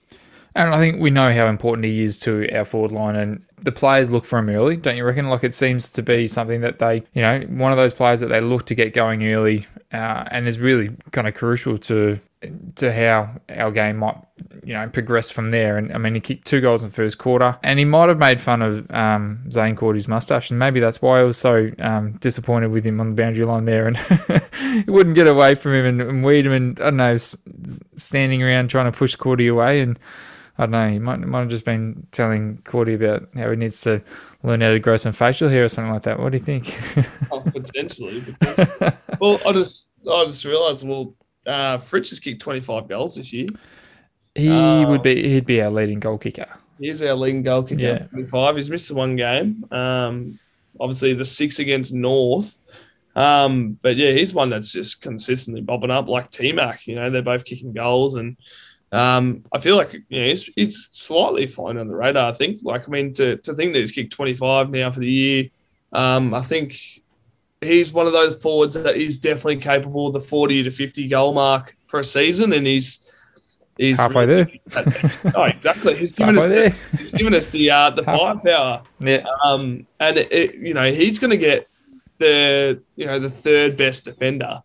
[0.53, 3.71] And I think we know how important he is to our forward line, and the
[3.71, 5.29] players look for him early, don't you reckon?
[5.29, 8.27] Like it seems to be something that they, you know, one of those players that
[8.27, 12.19] they look to get going early, uh, and is really kind of crucial to
[12.75, 14.17] to how our game might,
[14.63, 15.77] you know, progress from there.
[15.77, 18.17] And I mean, he kicked two goals in the first quarter, and he might have
[18.17, 22.13] made fun of um, Zane Cordy's mustache, and maybe that's why I was so um,
[22.13, 23.97] disappointed with him on the boundary line there, and
[24.85, 27.17] he wouldn't get away from him, and, and Weideman, I don't know,
[27.97, 29.97] standing around trying to push Cordy away, and
[30.57, 30.89] I don't know.
[30.89, 34.01] He might, might have just been telling Cordy about how he needs to
[34.43, 36.17] learn how to grow some facial hair or something like that.
[36.19, 36.77] What do you think?
[37.31, 38.23] Oh, potentially.
[38.39, 40.87] but- well, I just I just realised.
[40.87, 41.13] Well,
[41.45, 43.47] uh, Fritsch has kicked twenty five goals this year.
[44.35, 45.27] he Uh, would be.
[45.29, 46.47] He'd be our leading goal kicker.
[46.79, 47.81] He's our leading goal kicker.
[47.81, 47.97] Yeah.
[48.07, 48.55] 25.
[48.57, 49.65] He's missed the one game.
[49.71, 50.39] Um,
[50.79, 52.57] obviously the six against North.
[53.15, 56.85] Um, but yeah, he's one that's just consistently bobbing up like T Mac.
[56.85, 58.35] You know, they're both kicking goals, and
[58.91, 62.29] um, I feel like you know, he's, he's slightly flying on the radar.
[62.29, 62.59] I think.
[62.63, 65.49] Like, I mean, to to think that he's kicked 25 now for the year,
[65.91, 66.79] um, I think
[67.61, 71.33] he's one of those forwards that is definitely capable of the 40 to 50 goal
[71.33, 73.01] mark per season, and he's
[73.77, 74.61] He's Halfway really-
[75.35, 75.95] oh, exactly.
[75.97, 76.69] He's given, us, there.
[76.97, 78.83] he's given us the uh, the Half- firepower.
[79.01, 79.25] Yeah.
[79.43, 81.67] Um, and it, it, you know he's going to get
[82.17, 84.63] the you know the third best defender,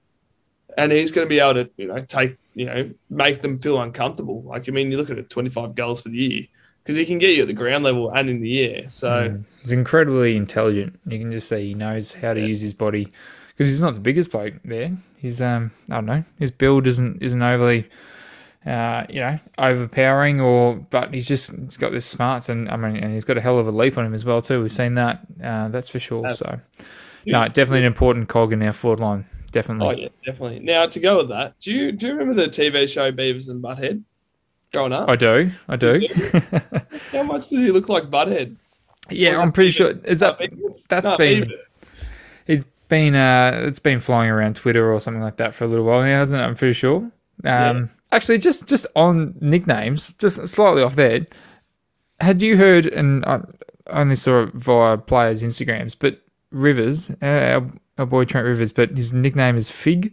[0.79, 3.81] and he's going to be able to you know take you know make them feel
[3.81, 4.43] uncomfortable.
[4.43, 6.47] Like I mean, you look at it, twenty five goals for the year
[6.83, 8.89] because he can get you at the ground level and in the air.
[8.89, 10.99] So He's incredibly intelligent.
[11.07, 13.09] You can just see he knows how to use his body
[13.49, 14.93] because he's not the biggest bloke there.
[15.19, 17.89] He's um I don't know his build isn't isn't overly
[18.67, 22.97] uh you know overpowering or but he's just he's got this smarts and I mean
[22.97, 24.63] and he's got a hell of a leap on him as well too.
[24.63, 26.29] We've seen that uh, that's for sure.
[26.31, 26.61] So
[27.27, 29.27] no, definitely an important cog in our forward line.
[29.53, 29.87] Definitely.
[29.87, 30.61] oh yeah, definitely.
[30.61, 33.63] Now to go with that, do you do you remember the TV show Beavis and
[33.63, 34.03] Butthead?
[34.73, 35.51] Growing up, I do.
[35.69, 36.07] I do.
[37.13, 38.55] how much does he look like Butthead?
[39.11, 39.91] yeah, I'm pretty sure.
[40.05, 40.87] Is that No, Beavis?
[40.89, 41.71] that's No, been Beavis.
[42.47, 45.85] He's been uh it's been flying around Twitter or something like that for a little
[45.85, 46.45] while now, hasn't it?
[46.45, 46.99] I'm pretty sure.
[46.99, 47.11] Um
[47.45, 47.87] Yeah.
[48.13, 51.27] actually just just on nicknames, just slightly off there.
[52.21, 53.41] Had you heard and I
[53.89, 56.21] only saw it via players' Instagrams, but
[56.53, 57.61] Rivers, uh,
[58.01, 60.13] our, boy Trent Rivers, but his nickname is Fig.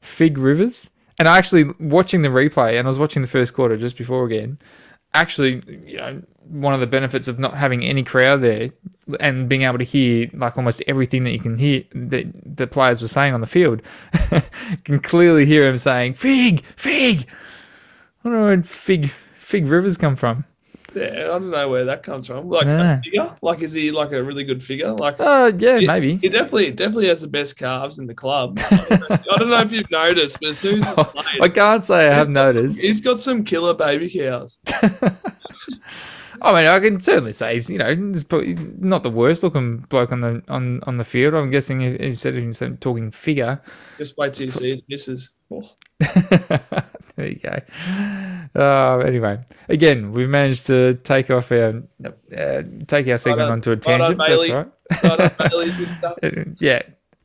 [0.00, 0.90] Fig Rivers.
[1.18, 4.24] And I actually watching the replay and I was watching the first quarter just before
[4.24, 4.58] again.
[5.14, 8.70] Actually, you know, one of the benefits of not having any crowd there
[9.20, 13.02] and being able to hear like almost everything that you can hear that the players
[13.02, 13.82] were saying on the field,
[14.84, 17.26] can clearly hear him saying "Fig, Fig."
[18.24, 20.44] I don't know where Fig Fig Rivers come from.
[20.98, 22.48] Yeah, I don't know where that comes from.
[22.48, 22.98] Like Yeah.
[22.98, 23.36] a figure?
[23.42, 24.92] Like is he like a really good figure?
[24.92, 26.16] Like Uh, yeah, maybe.
[26.16, 28.58] He definitely definitely has the best calves in the club.
[28.70, 30.94] I don't know, I don't know if you've noticed, but as soon as
[31.42, 32.80] I can't say I have noticed.
[32.80, 34.58] he's got some killer baby cows.
[36.40, 39.78] I mean, I can certainly say he's you know he's probably not the worst looking
[39.88, 41.34] bloke on the on, on the field.
[41.34, 43.60] I'm guessing he he said he's talking figure.
[43.98, 45.30] Just wait till you see it misses.
[45.50, 45.68] Oh,
[47.18, 47.60] there you go.
[48.54, 53.76] Uh, anyway, again, we've managed to take off our uh, take our segment onto a
[53.76, 54.18] tangent.
[54.18, 54.68] That's right.
[55.02, 56.18] Righto, Bailey, good stuff.
[56.60, 56.82] Yeah,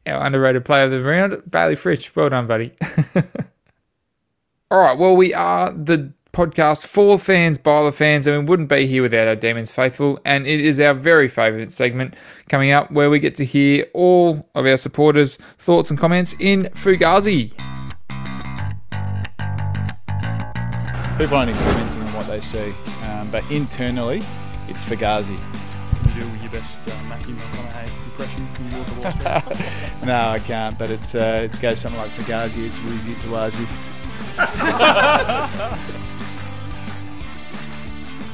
[0.07, 2.15] our underrated player of the round, Bailey Fritsch.
[2.15, 2.73] Well done, buddy.
[4.71, 8.69] All right, well, we are the podcast for fans, by the fans, and we wouldn't
[8.69, 10.19] be here without our Demons Faithful.
[10.25, 12.15] And it is our very favourite segment
[12.49, 16.63] coming up where we get to hear all of our supporters' thoughts and comments in
[16.73, 17.53] Fugazi.
[21.23, 24.21] People only commenting on what they see, um, but internally,
[24.67, 25.37] it's Fugazi.
[26.03, 30.05] Can you do your best uh, Matthew McConaughey impression from Wolf of Wall Street?
[30.05, 33.65] No, I can't, but it's uh, it goes something like Fugazi, it's Woozy, it's Wazi.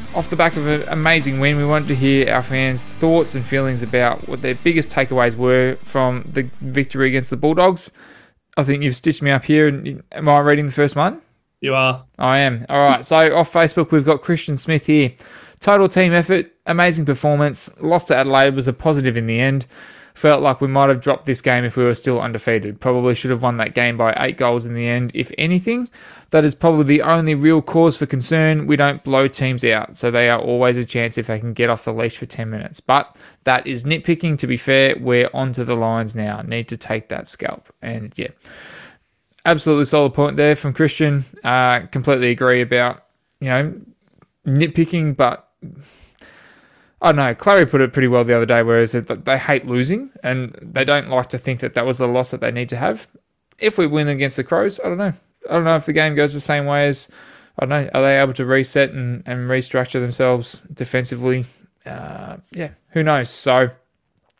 [0.15, 3.45] Off the back of an amazing win, we wanted to hear our fans' thoughts and
[3.45, 7.91] feelings about what their biggest takeaways were from the victory against the Bulldogs.
[8.57, 9.67] I think you've stitched me up here.
[10.11, 11.21] Am I reading the first one?
[11.61, 12.05] You are.
[12.17, 12.65] I am.
[12.69, 13.03] All right.
[13.03, 15.13] So off Facebook, we've got Christian Smith here.
[15.59, 17.69] Total team effort, amazing performance.
[17.81, 19.65] Lost to Adelaide was a positive in the end.
[20.13, 22.79] Felt like we might have dropped this game if we were still undefeated.
[22.81, 25.89] Probably should have won that game by eight goals in the end, if anything.
[26.31, 28.67] That is probably the only real cause for concern.
[28.67, 31.69] We don't blow teams out, so they are always a chance if they can get
[31.69, 32.79] off the leash for 10 minutes.
[32.79, 34.37] But that is nitpicking.
[34.39, 36.41] To be fair, we're onto the Lions now.
[36.41, 37.73] Need to take that scalp.
[37.81, 38.29] And yeah,
[39.45, 41.25] absolutely solid point there from Christian.
[41.43, 43.05] Uh, completely agree about
[43.39, 43.73] you know
[44.45, 45.49] nitpicking, but
[47.01, 47.33] I don't know.
[47.33, 50.11] Clary put it pretty well the other day, where he said that they hate losing
[50.23, 52.77] and they don't like to think that that was the loss that they need to
[52.77, 53.07] have.
[53.57, 55.13] If we win against the Crows, I don't know.
[55.49, 57.07] I don't know if the game goes the same way as
[57.57, 57.89] I don't know.
[57.93, 61.45] Are they able to reset and, and restructure themselves defensively?
[61.85, 63.29] Uh, yeah, who knows?
[63.29, 63.69] So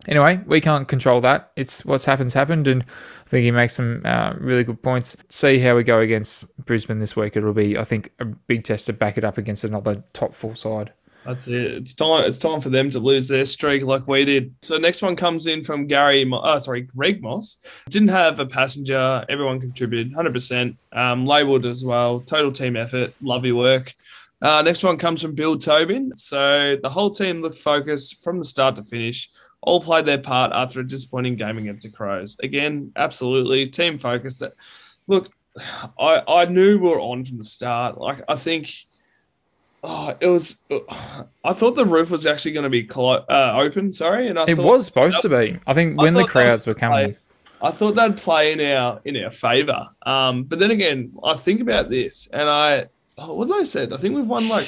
[0.10, 1.52] anyway, we can't control that.
[1.56, 5.16] It's what's happened's happened, and I think he makes some uh, really good points.
[5.30, 7.38] See how we go against Brisbane this week.
[7.38, 10.56] It'll be, I think, a big test to back it up against another top four
[10.58, 10.92] side.
[11.26, 11.54] That's it.
[11.74, 12.24] It's time.
[12.26, 14.56] It's time for them to lose their streak like we did.
[14.62, 16.26] So next one comes in from Gary.
[16.26, 17.60] Mo- Uh, sorry, Greg Moss.
[17.90, 19.26] Didn't have a passenger.
[19.30, 20.78] Everyone contributed, hundred percent.
[20.94, 22.22] Um, labeled as well.
[22.22, 23.14] Total team effort.
[23.22, 23.94] Love your work.
[24.42, 26.16] Uh, next one comes from Bill Tobin.
[26.16, 29.30] So the whole team looked focused from the start to finish.
[29.62, 32.38] All played their part after a disappointing game against the Crows.
[32.42, 34.40] Again, absolutely team focused.
[34.40, 34.54] That
[35.08, 35.32] look,
[36.00, 37.98] I I knew we were on from the start.
[37.98, 38.72] Like I think
[39.82, 40.60] Oh, it was.
[41.44, 43.94] I thought the roof was actually going to be clo- uh, open.
[43.94, 45.58] Sorry, and I It thought, was supposed to be.
[45.66, 47.14] I think I when the crowds were coming.
[47.14, 47.18] play-
[47.62, 49.88] I thought that'd play in our in our favor.
[50.06, 53.94] Um, but then again, I think about this, and I oh, what did I said?
[53.94, 54.66] I think we've won like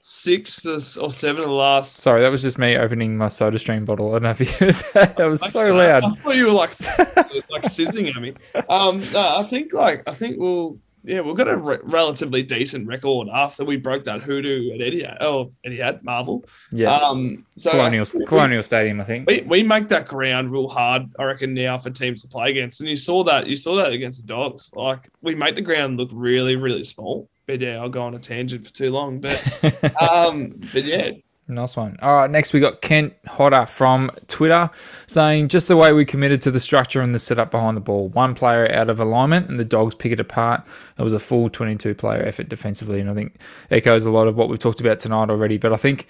[0.00, 1.96] six or seven of the last.
[1.96, 4.08] Sorry, that was just me opening my soda stream bottle.
[4.08, 5.16] I don't know if you heard that.
[5.16, 6.02] That was so loud.
[6.02, 6.74] I thought you were like
[7.50, 8.34] like sizzling at me.
[8.68, 12.86] Um, no, I think like I think we'll yeah, we've got a re- relatively decent
[12.86, 15.18] record after we broke that hoodoo at Etihad.
[15.20, 16.44] Oh, Etihad, Marvel.
[16.72, 16.94] Yeah.
[16.94, 19.26] Um, so Colonial Colonial Stadium, I think.
[19.26, 22.80] we, we make that ground real hard, I reckon, now for teams to play against.
[22.80, 24.70] And you saw that you saw that against the dogs.
[24.74, 27.30] Like we make the ground look really, really small.
[27.50, 29.20] But yeah, I'll go on a tangent for too long.
[29.20, 29.42] But
[30.00, 31.10] um, but yeah,
[31.48, 31.96] Nice one.
[32.00, 34.70] All right, next we got Kent Hodder from Twitter
[35.08, 38.08] saying just the way we committed to the structure and the setup behind the ball.
[38.10, 40.62] One player out of alignment and the dogs pick it apart.
[40.96, 43.40] It was a full 22 player effort defensively, and I think
[43.72, 45.58] echoes a lot of what we've talked about tonight already.
[45.58, 46.06] But I think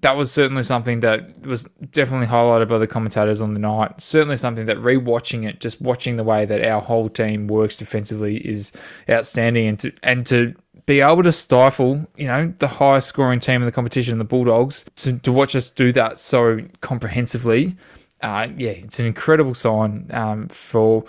[0.00, 4.00] that was certainly something that was definitely highlighted by the commentators on the night.
[4.00, 8.38] Certainly something that rewatching it, just watching the way that our whole team works defensively
[8.38, 8.72] is
[9.08, 10.54] outstanding, and to and to
[10.86, 14.84] be able to stifle, you know, the highest scoring team in the competition, the Bulldogs,
[14.96, 17.74] to, to watch us do that so comprehensively,
[18.20, 21.04] uh, yeah, it's an incredible sign um, for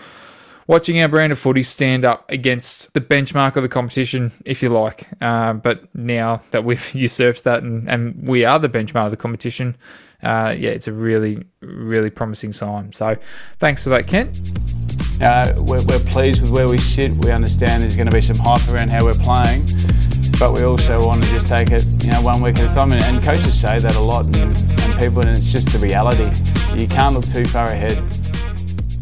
[0.68, 4.70] watching our brand of footy stand up against the benchmark of the competition, if you
[4.70, 5.08] like.
[5.22, 9.18] Uh, but now that we've usurped that and, and we are the benchmark of the
[9.18, 9.76] competition,
[10.24, 12.92] uh, yeah, it's a really, really promising sign.
[12.94, 13.16] So
[13.60, 14.38] thanks for that, Kent.
[15.22, 17.14] Uh, we're, we're pleased with where we sit.
[17.24, 19.66] We understand there's going to be some hype around how we're playing,
[20.40, 22.92] but we also want to just take it, you know, one week at a time.
[22.92, 26.30] And, and coaches say that a lot, and, and people, and it's just the reality.
[26.78, 27.98] You can't look too far ahead.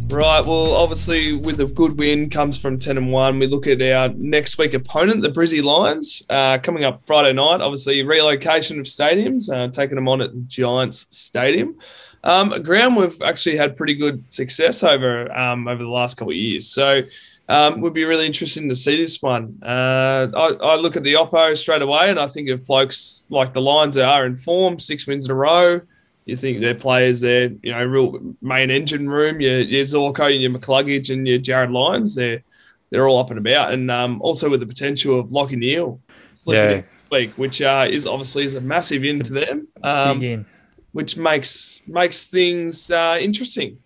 [0.08, 0.42] Right.
[0.46, 3.40] Well, obviously, with a good win comes from 10 and 1.
[3.40, 7.62] We look at our next week opponent, the Brizzy Lions, uh, coming up Friday night.
[7.62, 11.78] Obviously, relocation of stadiums, uh, taking them on at the Giants Stadium.
[12.24, 16.38] Um, ground we've actually had pretty good success over um, over the last couple of
[16.38, 16.68] years.
[16.68, 17.02] So,
[17.50, 19.60] um, would be really interesting to see this one.
[19.62, 23.54] Uh, I, I look at the Oppo straight away, and I think of blokes like
[23.54, 25.82] the Lions are in form, six wins in a row.
[26.26, 30.42] You think their players, their you know real main engine room, your, your Zorko, and
[30.42, 32.42] your McCluggage, and your Jarryd Lyons, they're
[32.90, 36.00] they're all up and about, and um, also with the potential of Lachie Neale
[36.46, 36.82] Yeah.
[37.12, 40.46] week, which uh, is obviously is a massive in for them, um, Big in.
[40.94, 43.80] which makes makes things uh, interesting.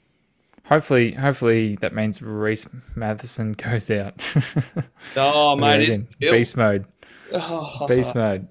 [0.66, 4.16] Hopefully, hopefully that means Rhys Mathieson goes out.
[5.16, 6.86] Oh, What do you mate, it's beast mode.
[7.34, 8.48] Oh, Beast mode.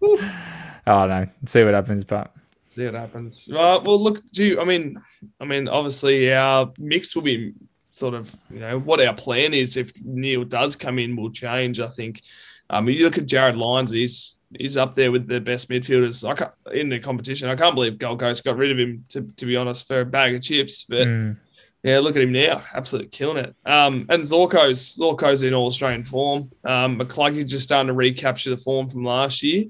[0.90, 2.32] oh no, see what happens, but
[2.66, 3.48] see what happens.
[3.50, 5.00] Well, well, look, do you, I mean,
[5.40, 7.52] I mean, obviously our mix will be
[7.92, 11.80] sort of, you know, what our plan is if Neale does come in will change.
[11.80, 12.22] I think.
[12.68, 16.32] Um, you look at Jarryd Lyons, he's he's up there with the best midfielders I
[16.72, 17.48] in the competition.
[17.48, 20.04] I can't believe Gold Coast got rid of him to, to be honest for a
[20.06, 21.06] bag of chips, but.
[21.06, 21.36] mm,
[21.82, 23.54] Yeah, look at him now, absolutely killing it.
[23.64, 26.50] Um, and Zorko's Zorko's in all Australian form.
[26.62, 29.64] Um, McCluggage just starting to recapture the form from last year.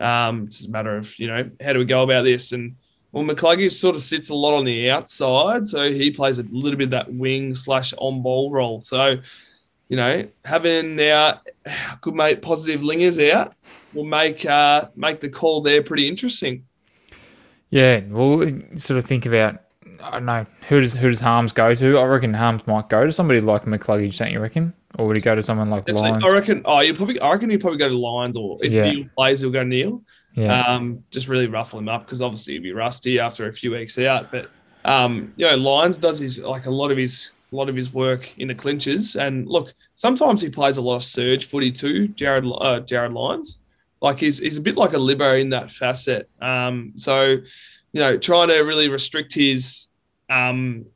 [0.00, 2.52] Um, it's just a matter of you know how do we go about this?
[2.52, 2.76] And
[3.12, 6.78] well, McCluggage sort of sits a lot on the outside, so he plays a little
[6.78, 8.80] bit of that wing slash on ball role.
[8.80, 9.18] So
[9.88, 11.40] you know having our
[12.00, 13.54] good mate positive lingers out
[13.92, 16.64] will make uh, make the call there pretty interesting.
[17.70, 19.60] yeah, we'll sort of think about.
[20.02, 21.98] I don't know who does who does Harmes go to.
[21.98, 24.72] I reckon Harmes might go to somebody like McCluggage, don't you reckon?
[24.98, 26.62] Or would he go to someone like like- I reckon.
[26.64, 27.20] Oh, you probably.
[27.20, 28.90] I reckon you probably go to Lyons, or if Yeah.
[28.90, 30.02] Neale plays, he'll go Neale.
[30.34, 30.62] Yeah.
[30.62, 33.98] Um, just really ruffle him up because obviously he'd be rusty after a few weeks
[33.98, 34.30] out.
[34.30, 34.50] But
[34.84, 37.92] um, you know, Lyons does his like a lot of his a lot of his
[37.92, 39.16] work in the clinches.
[39.16, 42.08] And look, sometimes he plays a lot of surge footy too.
[42.08, 43.60] Jarryd uh, Jarryd Lyons,
[44.00, 46.28] like he's he's a bit like a libo in that facet.
[46.40, 47.36] Um, so
[47.92, 49.88] you know, trying to really restrict his
[50.28, 50.86] um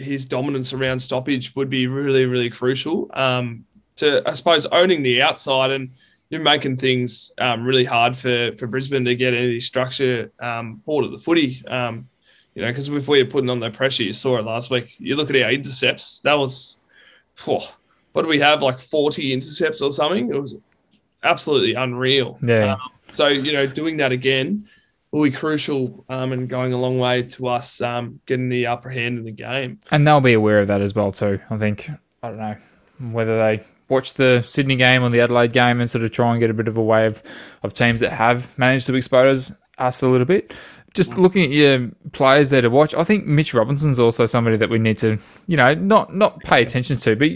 [0.00, 3.10] his dominance around stoppage would be really really crucial.
[3.12, 3.64] Um,
[3.96, 5.90] to I suppose owning the outside and
[6.30, 11.06] you're making things um, really hard for, for Brisbane to get any structure um, forward
[11.06, 11.62] of the footy.
[11.66, 12.08] Um,
[12.54, 14.94] you know, because if we're putting on the pressure, you saw it last week.
[14.98, 16.78] You look at our intercepts, that was,
[17.34, 17.58] phew,
[18.12, 20.32] what do we have, like 40 intercepts or something?
[20.32, 20.56] It was
[21.22, 22.38] absolutely unreal.
[22.42, 22.74] Yeah.
[22.74, 22.80] Um,
[23.12, 24.68] so, you know, doing that again
[25.12, 28.90] will be crucial um, and going a long way to us um, getting the upper
[28.90, 29.80] hand in the game.
[29.90, 31.40] And they'll be aware of that as well too.
[31.50, 31.90] I think
[32.22, 32.56] I don't know
[33.12, 36.40] whether they watch the Sydney game or the Adelaide game and sort of try and
[36.40, 37.22] get a bit of a wave
[37.62, 40.54] of teams that have managed to expose us a little bit.
[40.94, 44.70] Just looking at your players there to watch, I think Mitch Robinson's also somebody that
[44.70, 47.28] we need to, you know, not not pay attention to, but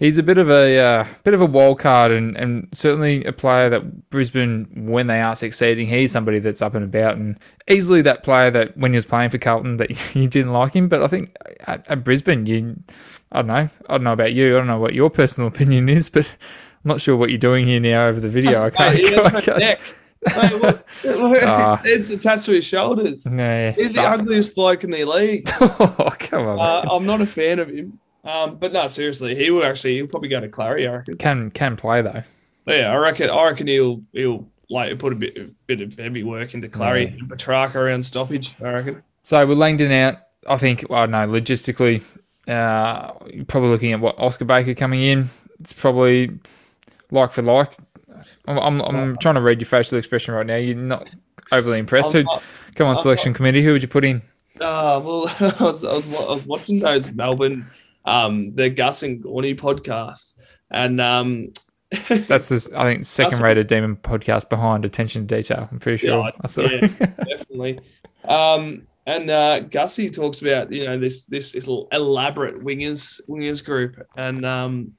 [0.00, 3.32] he's a bit of a uh, bit of a wild card and, and certainly a
[3.32, 7.38] player that Brisbane, when they are succeeding, he's somebody that's up and about and
[7.68, 10.88] easily that player that when he was playing for Carlton that you didn't like him.
[10.88, 11.36] But I think
[11.68, 12.82] at, at Brisbane, you,
[13.30, 15.88] I don't know, I don't know about you, I don't know what your personal opinion
[15.88, 18.64] is, but I'm not sure what you're doing here now over the video.
[18.64, 18.94] I can't.
[18.94, 21.80] Mate, he has I can't- Mate, what- what- Ah.
[21.82, 23.24] it's attached to his shoulders.
[23.24, 25.48] Nah, He's the ugliest bloke in the league.
[25.60, 26.58] oh, come on.
[26.58, 26.90] Uh.
[26.90, 27.98] I'm not a fan of him.
[28.24, 31.16] Um, but no, seriously, he will actually he'll probably go to Clary, I reckon.
[31.16, 32.22] Can can play though.
[32.66, 36.22] Yeah, I reckon I reckon he'll he'll like put a bit a bit of heavy
[36.22, 37.18] work into Clary Yeah.
[37.20, 39.02] and Petracca around stoppage, I reckon.
[39.22, 40.18] So with Langdon out,
[40.48, 42.02] I think well no, logistically,
[42.46, 45.30] uh, you're probably looking at what Oscar Baker coming in.
[45.60, 46.38] It's probably
[47.10, 47.74] like for like.
[48.46, 50.56] I'm, I'm, I'm trying to read your facial expression right now.
[50.56, 51.08] You're not
[51.52, 52.12] overly impressed.
[52.12, 52.24] Who,
[52.74, 53.62] come on, selection committee.
[53.62, 54.22] Who would you put in?
[54.60, 57.66] Uh, well, I was, I, was, I was watching those Melbourne,
[58.10, 60.34] um, the Gus and Gorney podcast,
[60.70, 61.52] and um,
[62.08, 65.68] That's the I think second rated demon podcast behind Attention to Detail.
[65.70, 66.18] I'm pretty sure.
[66.18, 66.62] Yeah, I saw.
[66.62, 67.80] yeah, definitely.
[68.24, 74.00] Um, and uh, Gussie talks about you know this this little elaborate wingers wingers group,
[74.16, 74.92] and um,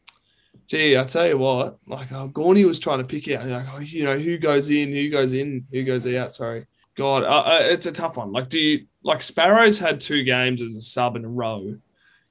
[0.67, 3.79] gee, I tell you what, like uh, Gorney was trying to pick out, like oh,
[3.79, 6.33] you know who goes in, who goes in, who goes out.
[6.33, 6.65] Sorry,
[6.97, 8.33] God, uh, uh, it's a tough one.
[8.33, 11.77] Like, do you like Sparrows had two games as a sub in a row?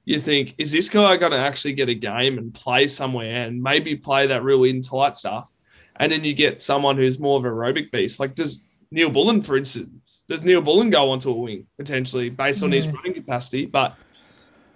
[0.05, 3.61] You think is this guy going to actually get a game and play somewhere and
[3.61, 5.51] maybe play that real in tight stuff?
[5.97, 8.19] And then you get someone who's more of a aerobic beast.
[8.19, 12.87] Like, does Neal-Bullen, for instance, does Neal-Bullen go onto a wing potentially based on his
[12.87, 13.67] running capacity?
[13.67, 13.95] But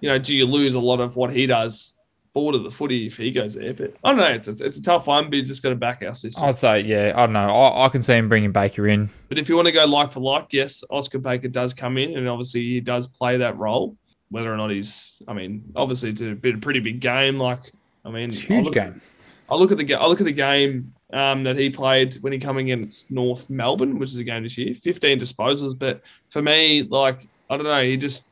[0.01, 1.99] you know, do you lose a lot of what he does
[2.33, 3.73] forward of the footy if he goes there?
[3.73, 4.27] But I don't know.
[4.27, 6.43] It's it's, it's a tough one, but you just got to back our system.
[6.43, 7.13] I'd say yeah.
[7.15, 7.49] I don't know.
[7.49, 9.09] I, I can see him bringing Baker in.
[9.27, 12.15] But if you want to go like for like, yes, Oscar Baker does come in,
[12.15, 13.97] and obviously he does play that role.
[14.35, 17.39] Whether or not he's, I mean, obviously it's a bit a pretty big game.
[17.39, 17.71] Like,
[18.03, 19.01] I mean, It's a I huge look- game.
[19.49, 22.39] I look at the I look at the game um, that he played when he
[22.39, 24.73] coming against North Melbourne, which is a game this year.
[24.75, 28.27] Fifteen disposals, but for me, like I don't know, he just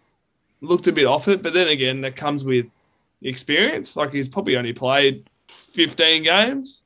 [0.59, 1.41] looked a bit off it.
[1.43, 2.67] But then again, that comes with
[3.21, 3.95] experience.
[3.95, 6.83] Like he's probably only played fifteen games,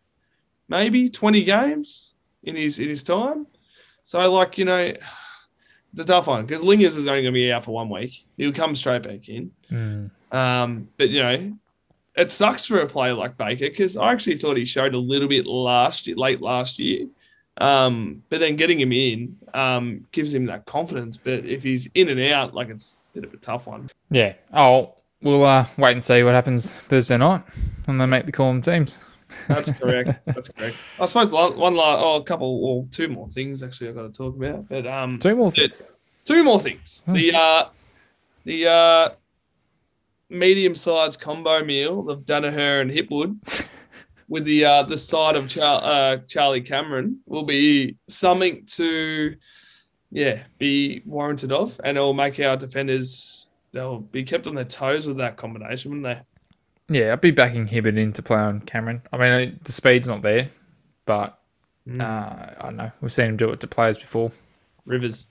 [0.68, 2.14] maybe twenty games
[2.44, 3.48] in his in his time.
[4.04, 4.94] So like you know,
[5.94, 8.26] it's a tough one because Lingers is only going to be out for one week.
[8.38, 9.52] He'll come straight back in.
[9.72, 10.12] Mm.
[10.32, 11.54] Um, but you know,
[12.16, 15.28] it sucks for a player like Baker because I actually thought he showed a little
[15.28, 17.08] bit last year, late last year.
[17.60, 21.18] Um, but then getting him in um, gives him that confidence.
[21.18, 23.90] But if he's in and out, like it's a bit of a tough one.
[24.10, 24.34] Yeah.
[24.54, 27.44] Oh, we'll uh, wait and see what happens Thursday night
[27.86, 29.00] when they make the call on teams.
[29.48, 30.26] That's correct.
[30.26, 30.78] That's correct.
[31.00, 34.04] I suppose one, one last, oh, a couple or two more things actually I've got
[34.04, 34.68] to talk about.
[34.70, 35.84] But um, Two more things.
[36.26, 37.04] two more things.
[37.08, 37.66] The uh,
[38.46, 39.10] the uh,
[40.30, 43.38] medium-sized combo meal of Daniher and Hipwood
[44.28, 49.36] with the uh, the side of Char- uh, Charlie Cameron will be something to
[50.12, 54.64] yeah be warranted of, and it will make our defenders they'll be kept on their
[54.66, 56.22] toes with that combination, wouldn't they?
[56.90, 59.02] Yeah, I'd be backing Hibberd in to play on Cameron.
[59.12, 60.48] I mean, uh, the speed's not there,
[61.06, 61.38] but
[61.88, 62.02] Mm.
[62.02, 62.92] uh, I don't know.
[63.02, 64.32] We've seen him do it to players before.
[64.86, 65.28] Rivers.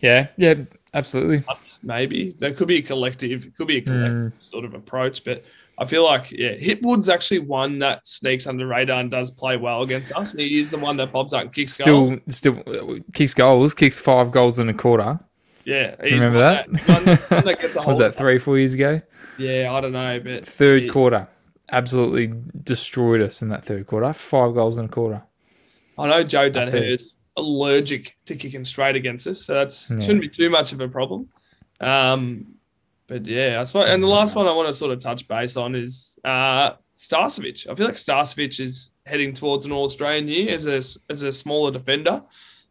[0.00, 0.54] Yeah, yeah,
[0.94, 1.44] absolutely.
[1.84, 4.32] maybe there could be a collective, it could be a collective Mm.
[4.40, 5.44] sort of approach, but
[5.78, 9.82] I feel like yeah, Hipwood's actually one that sneaks under radar and does play well
[9.82, 10.32] against us.
[10.32, 11.72] He is the one that pops up and kicks.
[11.74, 15.18] Still, still uh, kicks goals, kicks five goals in a quarter.
[15.64, 16.68] Yeah, Remember that?
[16.68, 17.04] one- one
[17.44, 19.00] that gets a Was that three, four years ago?
[19.38, 21.28] Yeah, I don't know, but Third yeah, quarter,
[21.70, 22.32] absolutely
[22.64, 24.12] destroyed us in that third quarter.
[24.12, 25.22] Five goals in a quarter.
[25.98, 26.50] I know Joe.
[26.50, 30.00] Daniher is allergic to kicking straight against us, so that's Yeah.
[30.00, 31.28] shouldn't be too much of a problem.
[31.80, 32.54] Um,
[33.06, 33.88] but yeah, I suppose.
[33.88, 37.68] And the last one I want to sort of touch base on is uh, Starcevic.
[37.68, 40.76] I feel like Starcevic is heading towards an All Australian year as a
[41.10, 42.22] as a smaller defender.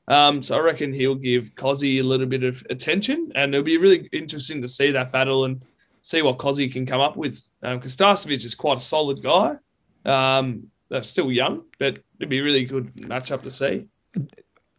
[0.07, 3.77] Um, so I reckon he'll give Cozzy a little bit of attention, and it'll be
[3.77, 5.63] really interesting to see that battle and
[6.01, 7.41] see what Cozzy can come up with.
[7.61, 9.55] Because Starcevic is quite a solid guy.
[10.03, 10.67] Um,
[11.03, 13.87] still young, but it'd be a really good matchup to see.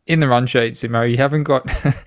[0.07, 1.64] In the run sheet, Simo, you haven't got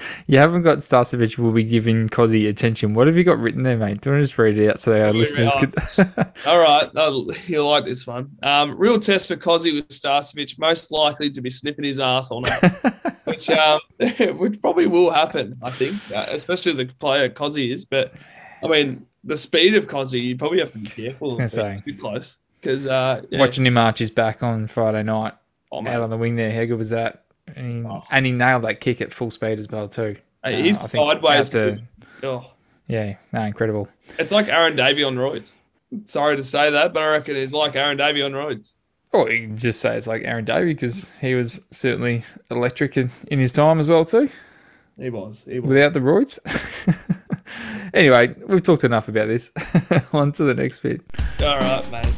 [0.28, 2.94] you haven't got Starcevic will be giving Cozzy attention.
[2.94, 4.02] What have you got written there, mate?
[4.02, 5.74] Do you want to just read it out so our listeners could
[6.46, 8.36] All right, oh, you'll like this one.
[8.44, 12.44] Um, real test for Cozzy with Starcevic, most likely to be sniffing his ass on
[12.46, 12.94] it,
[13.24, 13.80] which um,
[14.38, 17.86] which probably will happen, I think, uh, especially the player Cozzy is.
[17.86, 18.14] But
[18.62, 21.42] I mean, the speed of Cozzy, you probably have to be careful.
[21.42, 21.48] I
[21.86, 23.40] Too close because uh, yeah.
[23.40, 25.36] watching him arch his back on Friday night
[25.72, 26.52] Oh, out on the wing there.
[26.52, 27.25] How good was that?
[27.56, 30.18] And he, and he nailed that kick at full speed as well too.
[30.44, 31.38] Hey, he's Uh, I sideways.
[31.38, 31.82] have to-
[32.24, 32.52] Oh,
[32.88, 33.88] yeah, no, incredible.
[34.20, 35.56] it's like Aaron Davey on roids.
[36.06, 38.76] Sorry to say that, but I reckon he's like Aaron Davey on roids.
[39.12, 43.10] Or you can just say it's like Aaron Davey because he was certainly electric in,
[43.28, 44.30] in his time as well too,
[45.00, 45.46] He was.
[45.50, 45.70] He was.
[45.70, 46.38] without the roids.
[47.94, 49.52] anyway, we've talked enough about this.
[50.14, 51.02] On to the next bit.
[51.42, 52.14] All right, mate.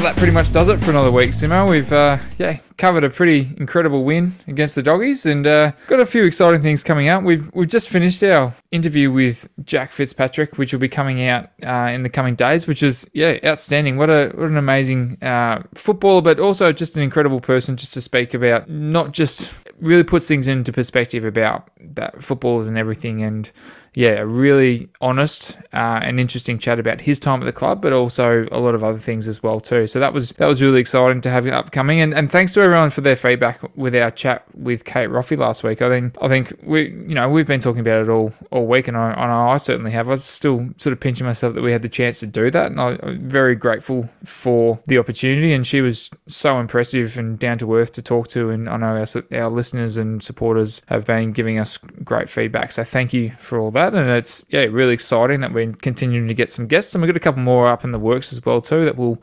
[0.00, 1.68] Well, that pretty much does it for another week, Simo.
[1.68, 6.06] We've uh, yeah covered a pretty incredible win against the doggies, and uh, got a
[6.06, 7.22] few exciting things coming up.
[7.22, 11.90] We've we've just finished our interview with Jack Fitzpatrick, which will be coming out uh,
[11.92, 13.98] in the coming days, which is yeah outstanding.
[13.98, 18.00] What a what an amazing uh, footballer, but also just an incredible person just to
[18.00, 18.70] speak about.
[18.70, 23.50] Not just really puts things into perspective about that footballers and everything, and
[23.94, 27.92] yeah, a really honest uh, and interesting chat about his time at the club, but
[27.92, 29.88] also a lot of other things as well too.
[29.88, 32.90] So that was that was really exciting to have upcoming, and, and thanks to everyone
[32.90, 35.82] for their feedback with our chat with Kate Roffey last week.
[35.82, 38.86] I think I think we you know we've been talking about it all all week,
[38.86, 40.06] and I, and I certainly have.
[40.08, 42.66] I was still sort of pinching myself that we had the chance to do that,
[42.66, 45.52] and I, I'm very grateful for the opportunity.
[45.52, 49.04] And she was so impressive and down to earth to talk to, and I know
[49.04, 52.70] our our listeners and supporters have been giving us great feedback.
[52.70, 56.28] So thank you for all that that, and it's yeah really exciting that we're continuing
[56.28, 58.44] to get some guests, and we've got a couple more up in the works as
[58.44, 59.18] well too that we'll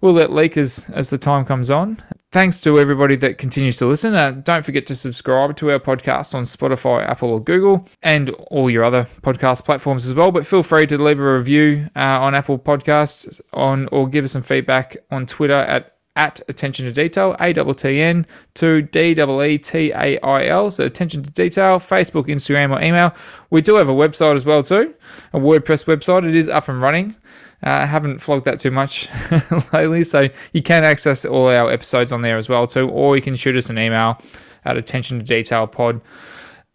[0.00, 2.02] we'll let leak as as the time comes on.
[2.30, 4.14] Thanks to everybody that continues to listen.
[4.14, 8.68] Uh, don't forget to subscribe to our podcast on Spotify, Apple, or Google, and all
[8.68, 10.30] your other podcast platforms as well.
[10.30, 14.32] But feel free to leave a review uh, on Apple Podcasts on or give us
[14.32, 19.12] some feedback on Twitter at at attention to detail, A T T N to D
[19.12, 20.70] E E T A I L.
[20.70, 23.14] So attention to detail, Facebook, Instagram, or email.
[23.50, 24.92] We do have a website as well too,
[25.32, 26.28] a WordPress website.
[26.28, 27.16] It is up and running.
[27.64, 29.08] Uh, I haven't flogged that too much
[29.72, 33.22] lately, so you can access all our episodes on there as well too, or you
[33.22, 34.20] can shoot us an email
[34.64, 36.00] at attention to detail pod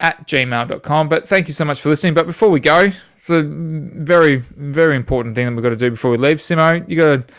[0.00, 1.08] at gmail.com.
[1.08, 2.14] But thank you so much for listening.
[2.14, 5.90] But before we go, it's a very, very important thing that we've got to do
[5.90, 6.38] before we leave.
[6.38, 7.34] Simo, you got to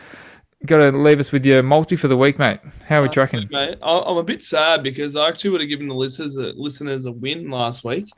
[0.65, 2.59] got to leave us with your multi for the week, mate.
[2.87, 3.47] How are we uh, tracking?
[3.51, 7.05] Mate, I'm a bit sad because I actually would have given the listeners a, listeners
[7.05, 8.11] a win last week.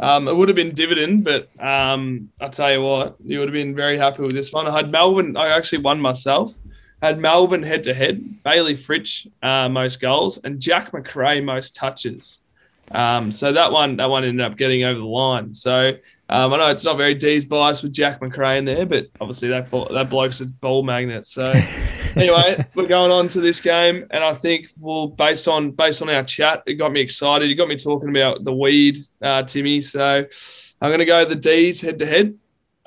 [0.00, 3.54] Um, it would have been dividend, but um, I tell you what, you would have
[3.54, 4.66] been very happy with this one.
[4.66, 5.36] I had Melbourne.
[5.36, 6.54] I actually won myself.
[7.00, 8.42] I had Melbourne head to head.
[8.42, 12.38] Bailey Fritsch uh, most goals and Jack Macrae most touches.
[12.90, 15.52] Um, so that one that one ended up getting over the line.
[15.52, 15.94] So
[16.32, 19.48] um, I know it's not very D's bias with Jack Macrae in there, but obviously
[19.48, 21.26] that that bloke's a ball magnet.
[21.26, 21.52] So
[22.16, 26.08] anyway, we're going on to this game, and I think well, based on based on
[26.08, 27.50] our chat, it got me excited.
[27.50, 29.82] You got me talking about the weed, uh, Timmy.
[29.82, 30.24] So
[30.80, 32.34] I'm going to go the D's head to head,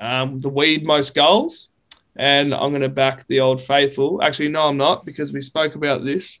[0.00, 1.68] um, the weed most goals,
[2.16, 4.20] and I'm going to back the old faithful.
[4.24, 6.40] Actually, no, I'm not because we spoke about this.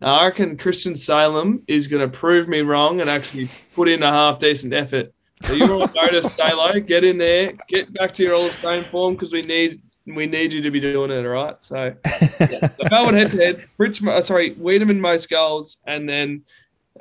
[0.00, 4.10] I reckon Christian Salem is going to prove me wrong and actually put in a
[4.10, 5.12] half decent effort
[5.42, 8.50] so you want to go to Salo, get in there, get back to your old
[8.52, 11.62] Spain form because we need we need you to be doing it, all right?
[11.62, 11.94] So,
[12.40, 12.68] yeah.
[12.68, 16.44] so Melbourne head to head, Rich, uh, sorry, Weideman most goals, and then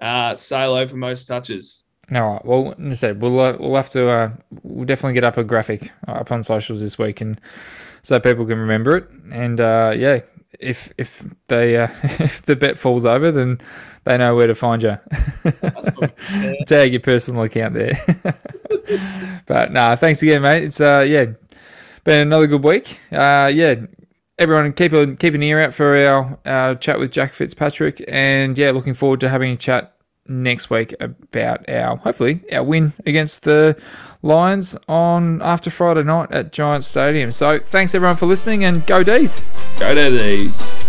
[0.01, 1.85] uh, Salo for most touches.
[2.13, 2.45] All right.
[2.45, 4.31] Well, as I said, we'll uh, we'll have to uh,
[4.63, 7.39] we'll definitely get up a graphic up on socials this week, and
[8.01, 9.09] so people can remember it.
[9.31, 10.19] And uh, yeah,
[10.59, 13.59] if if they uh, if the bet falls over, then
[14.03, 14.97] they know where to find you.
[16.65, 17.93] Tag your personal account there.
[19.45, 20.63] but nah, thanks again, mate.
[20.63, 21.25] It's uh yeah,
[22.03, 22.99] been another good week.
[23.11, 23.75] Uh yeah,
[24.37, 28.57] everyone keep a keep an ear out for our, our chat with Jack Fitzpatrick, and
[28.57, 29.93] yeah, looking forward to having a chat
[30.29, 33.81] next week about our hopefully our win against the
[34.21, 37.31] Lions on after Friday night at Giant Stadium.
[37.31, 39.43] So thanks everyone for listening, and go D's.
[39.79, 40.86] Go D's.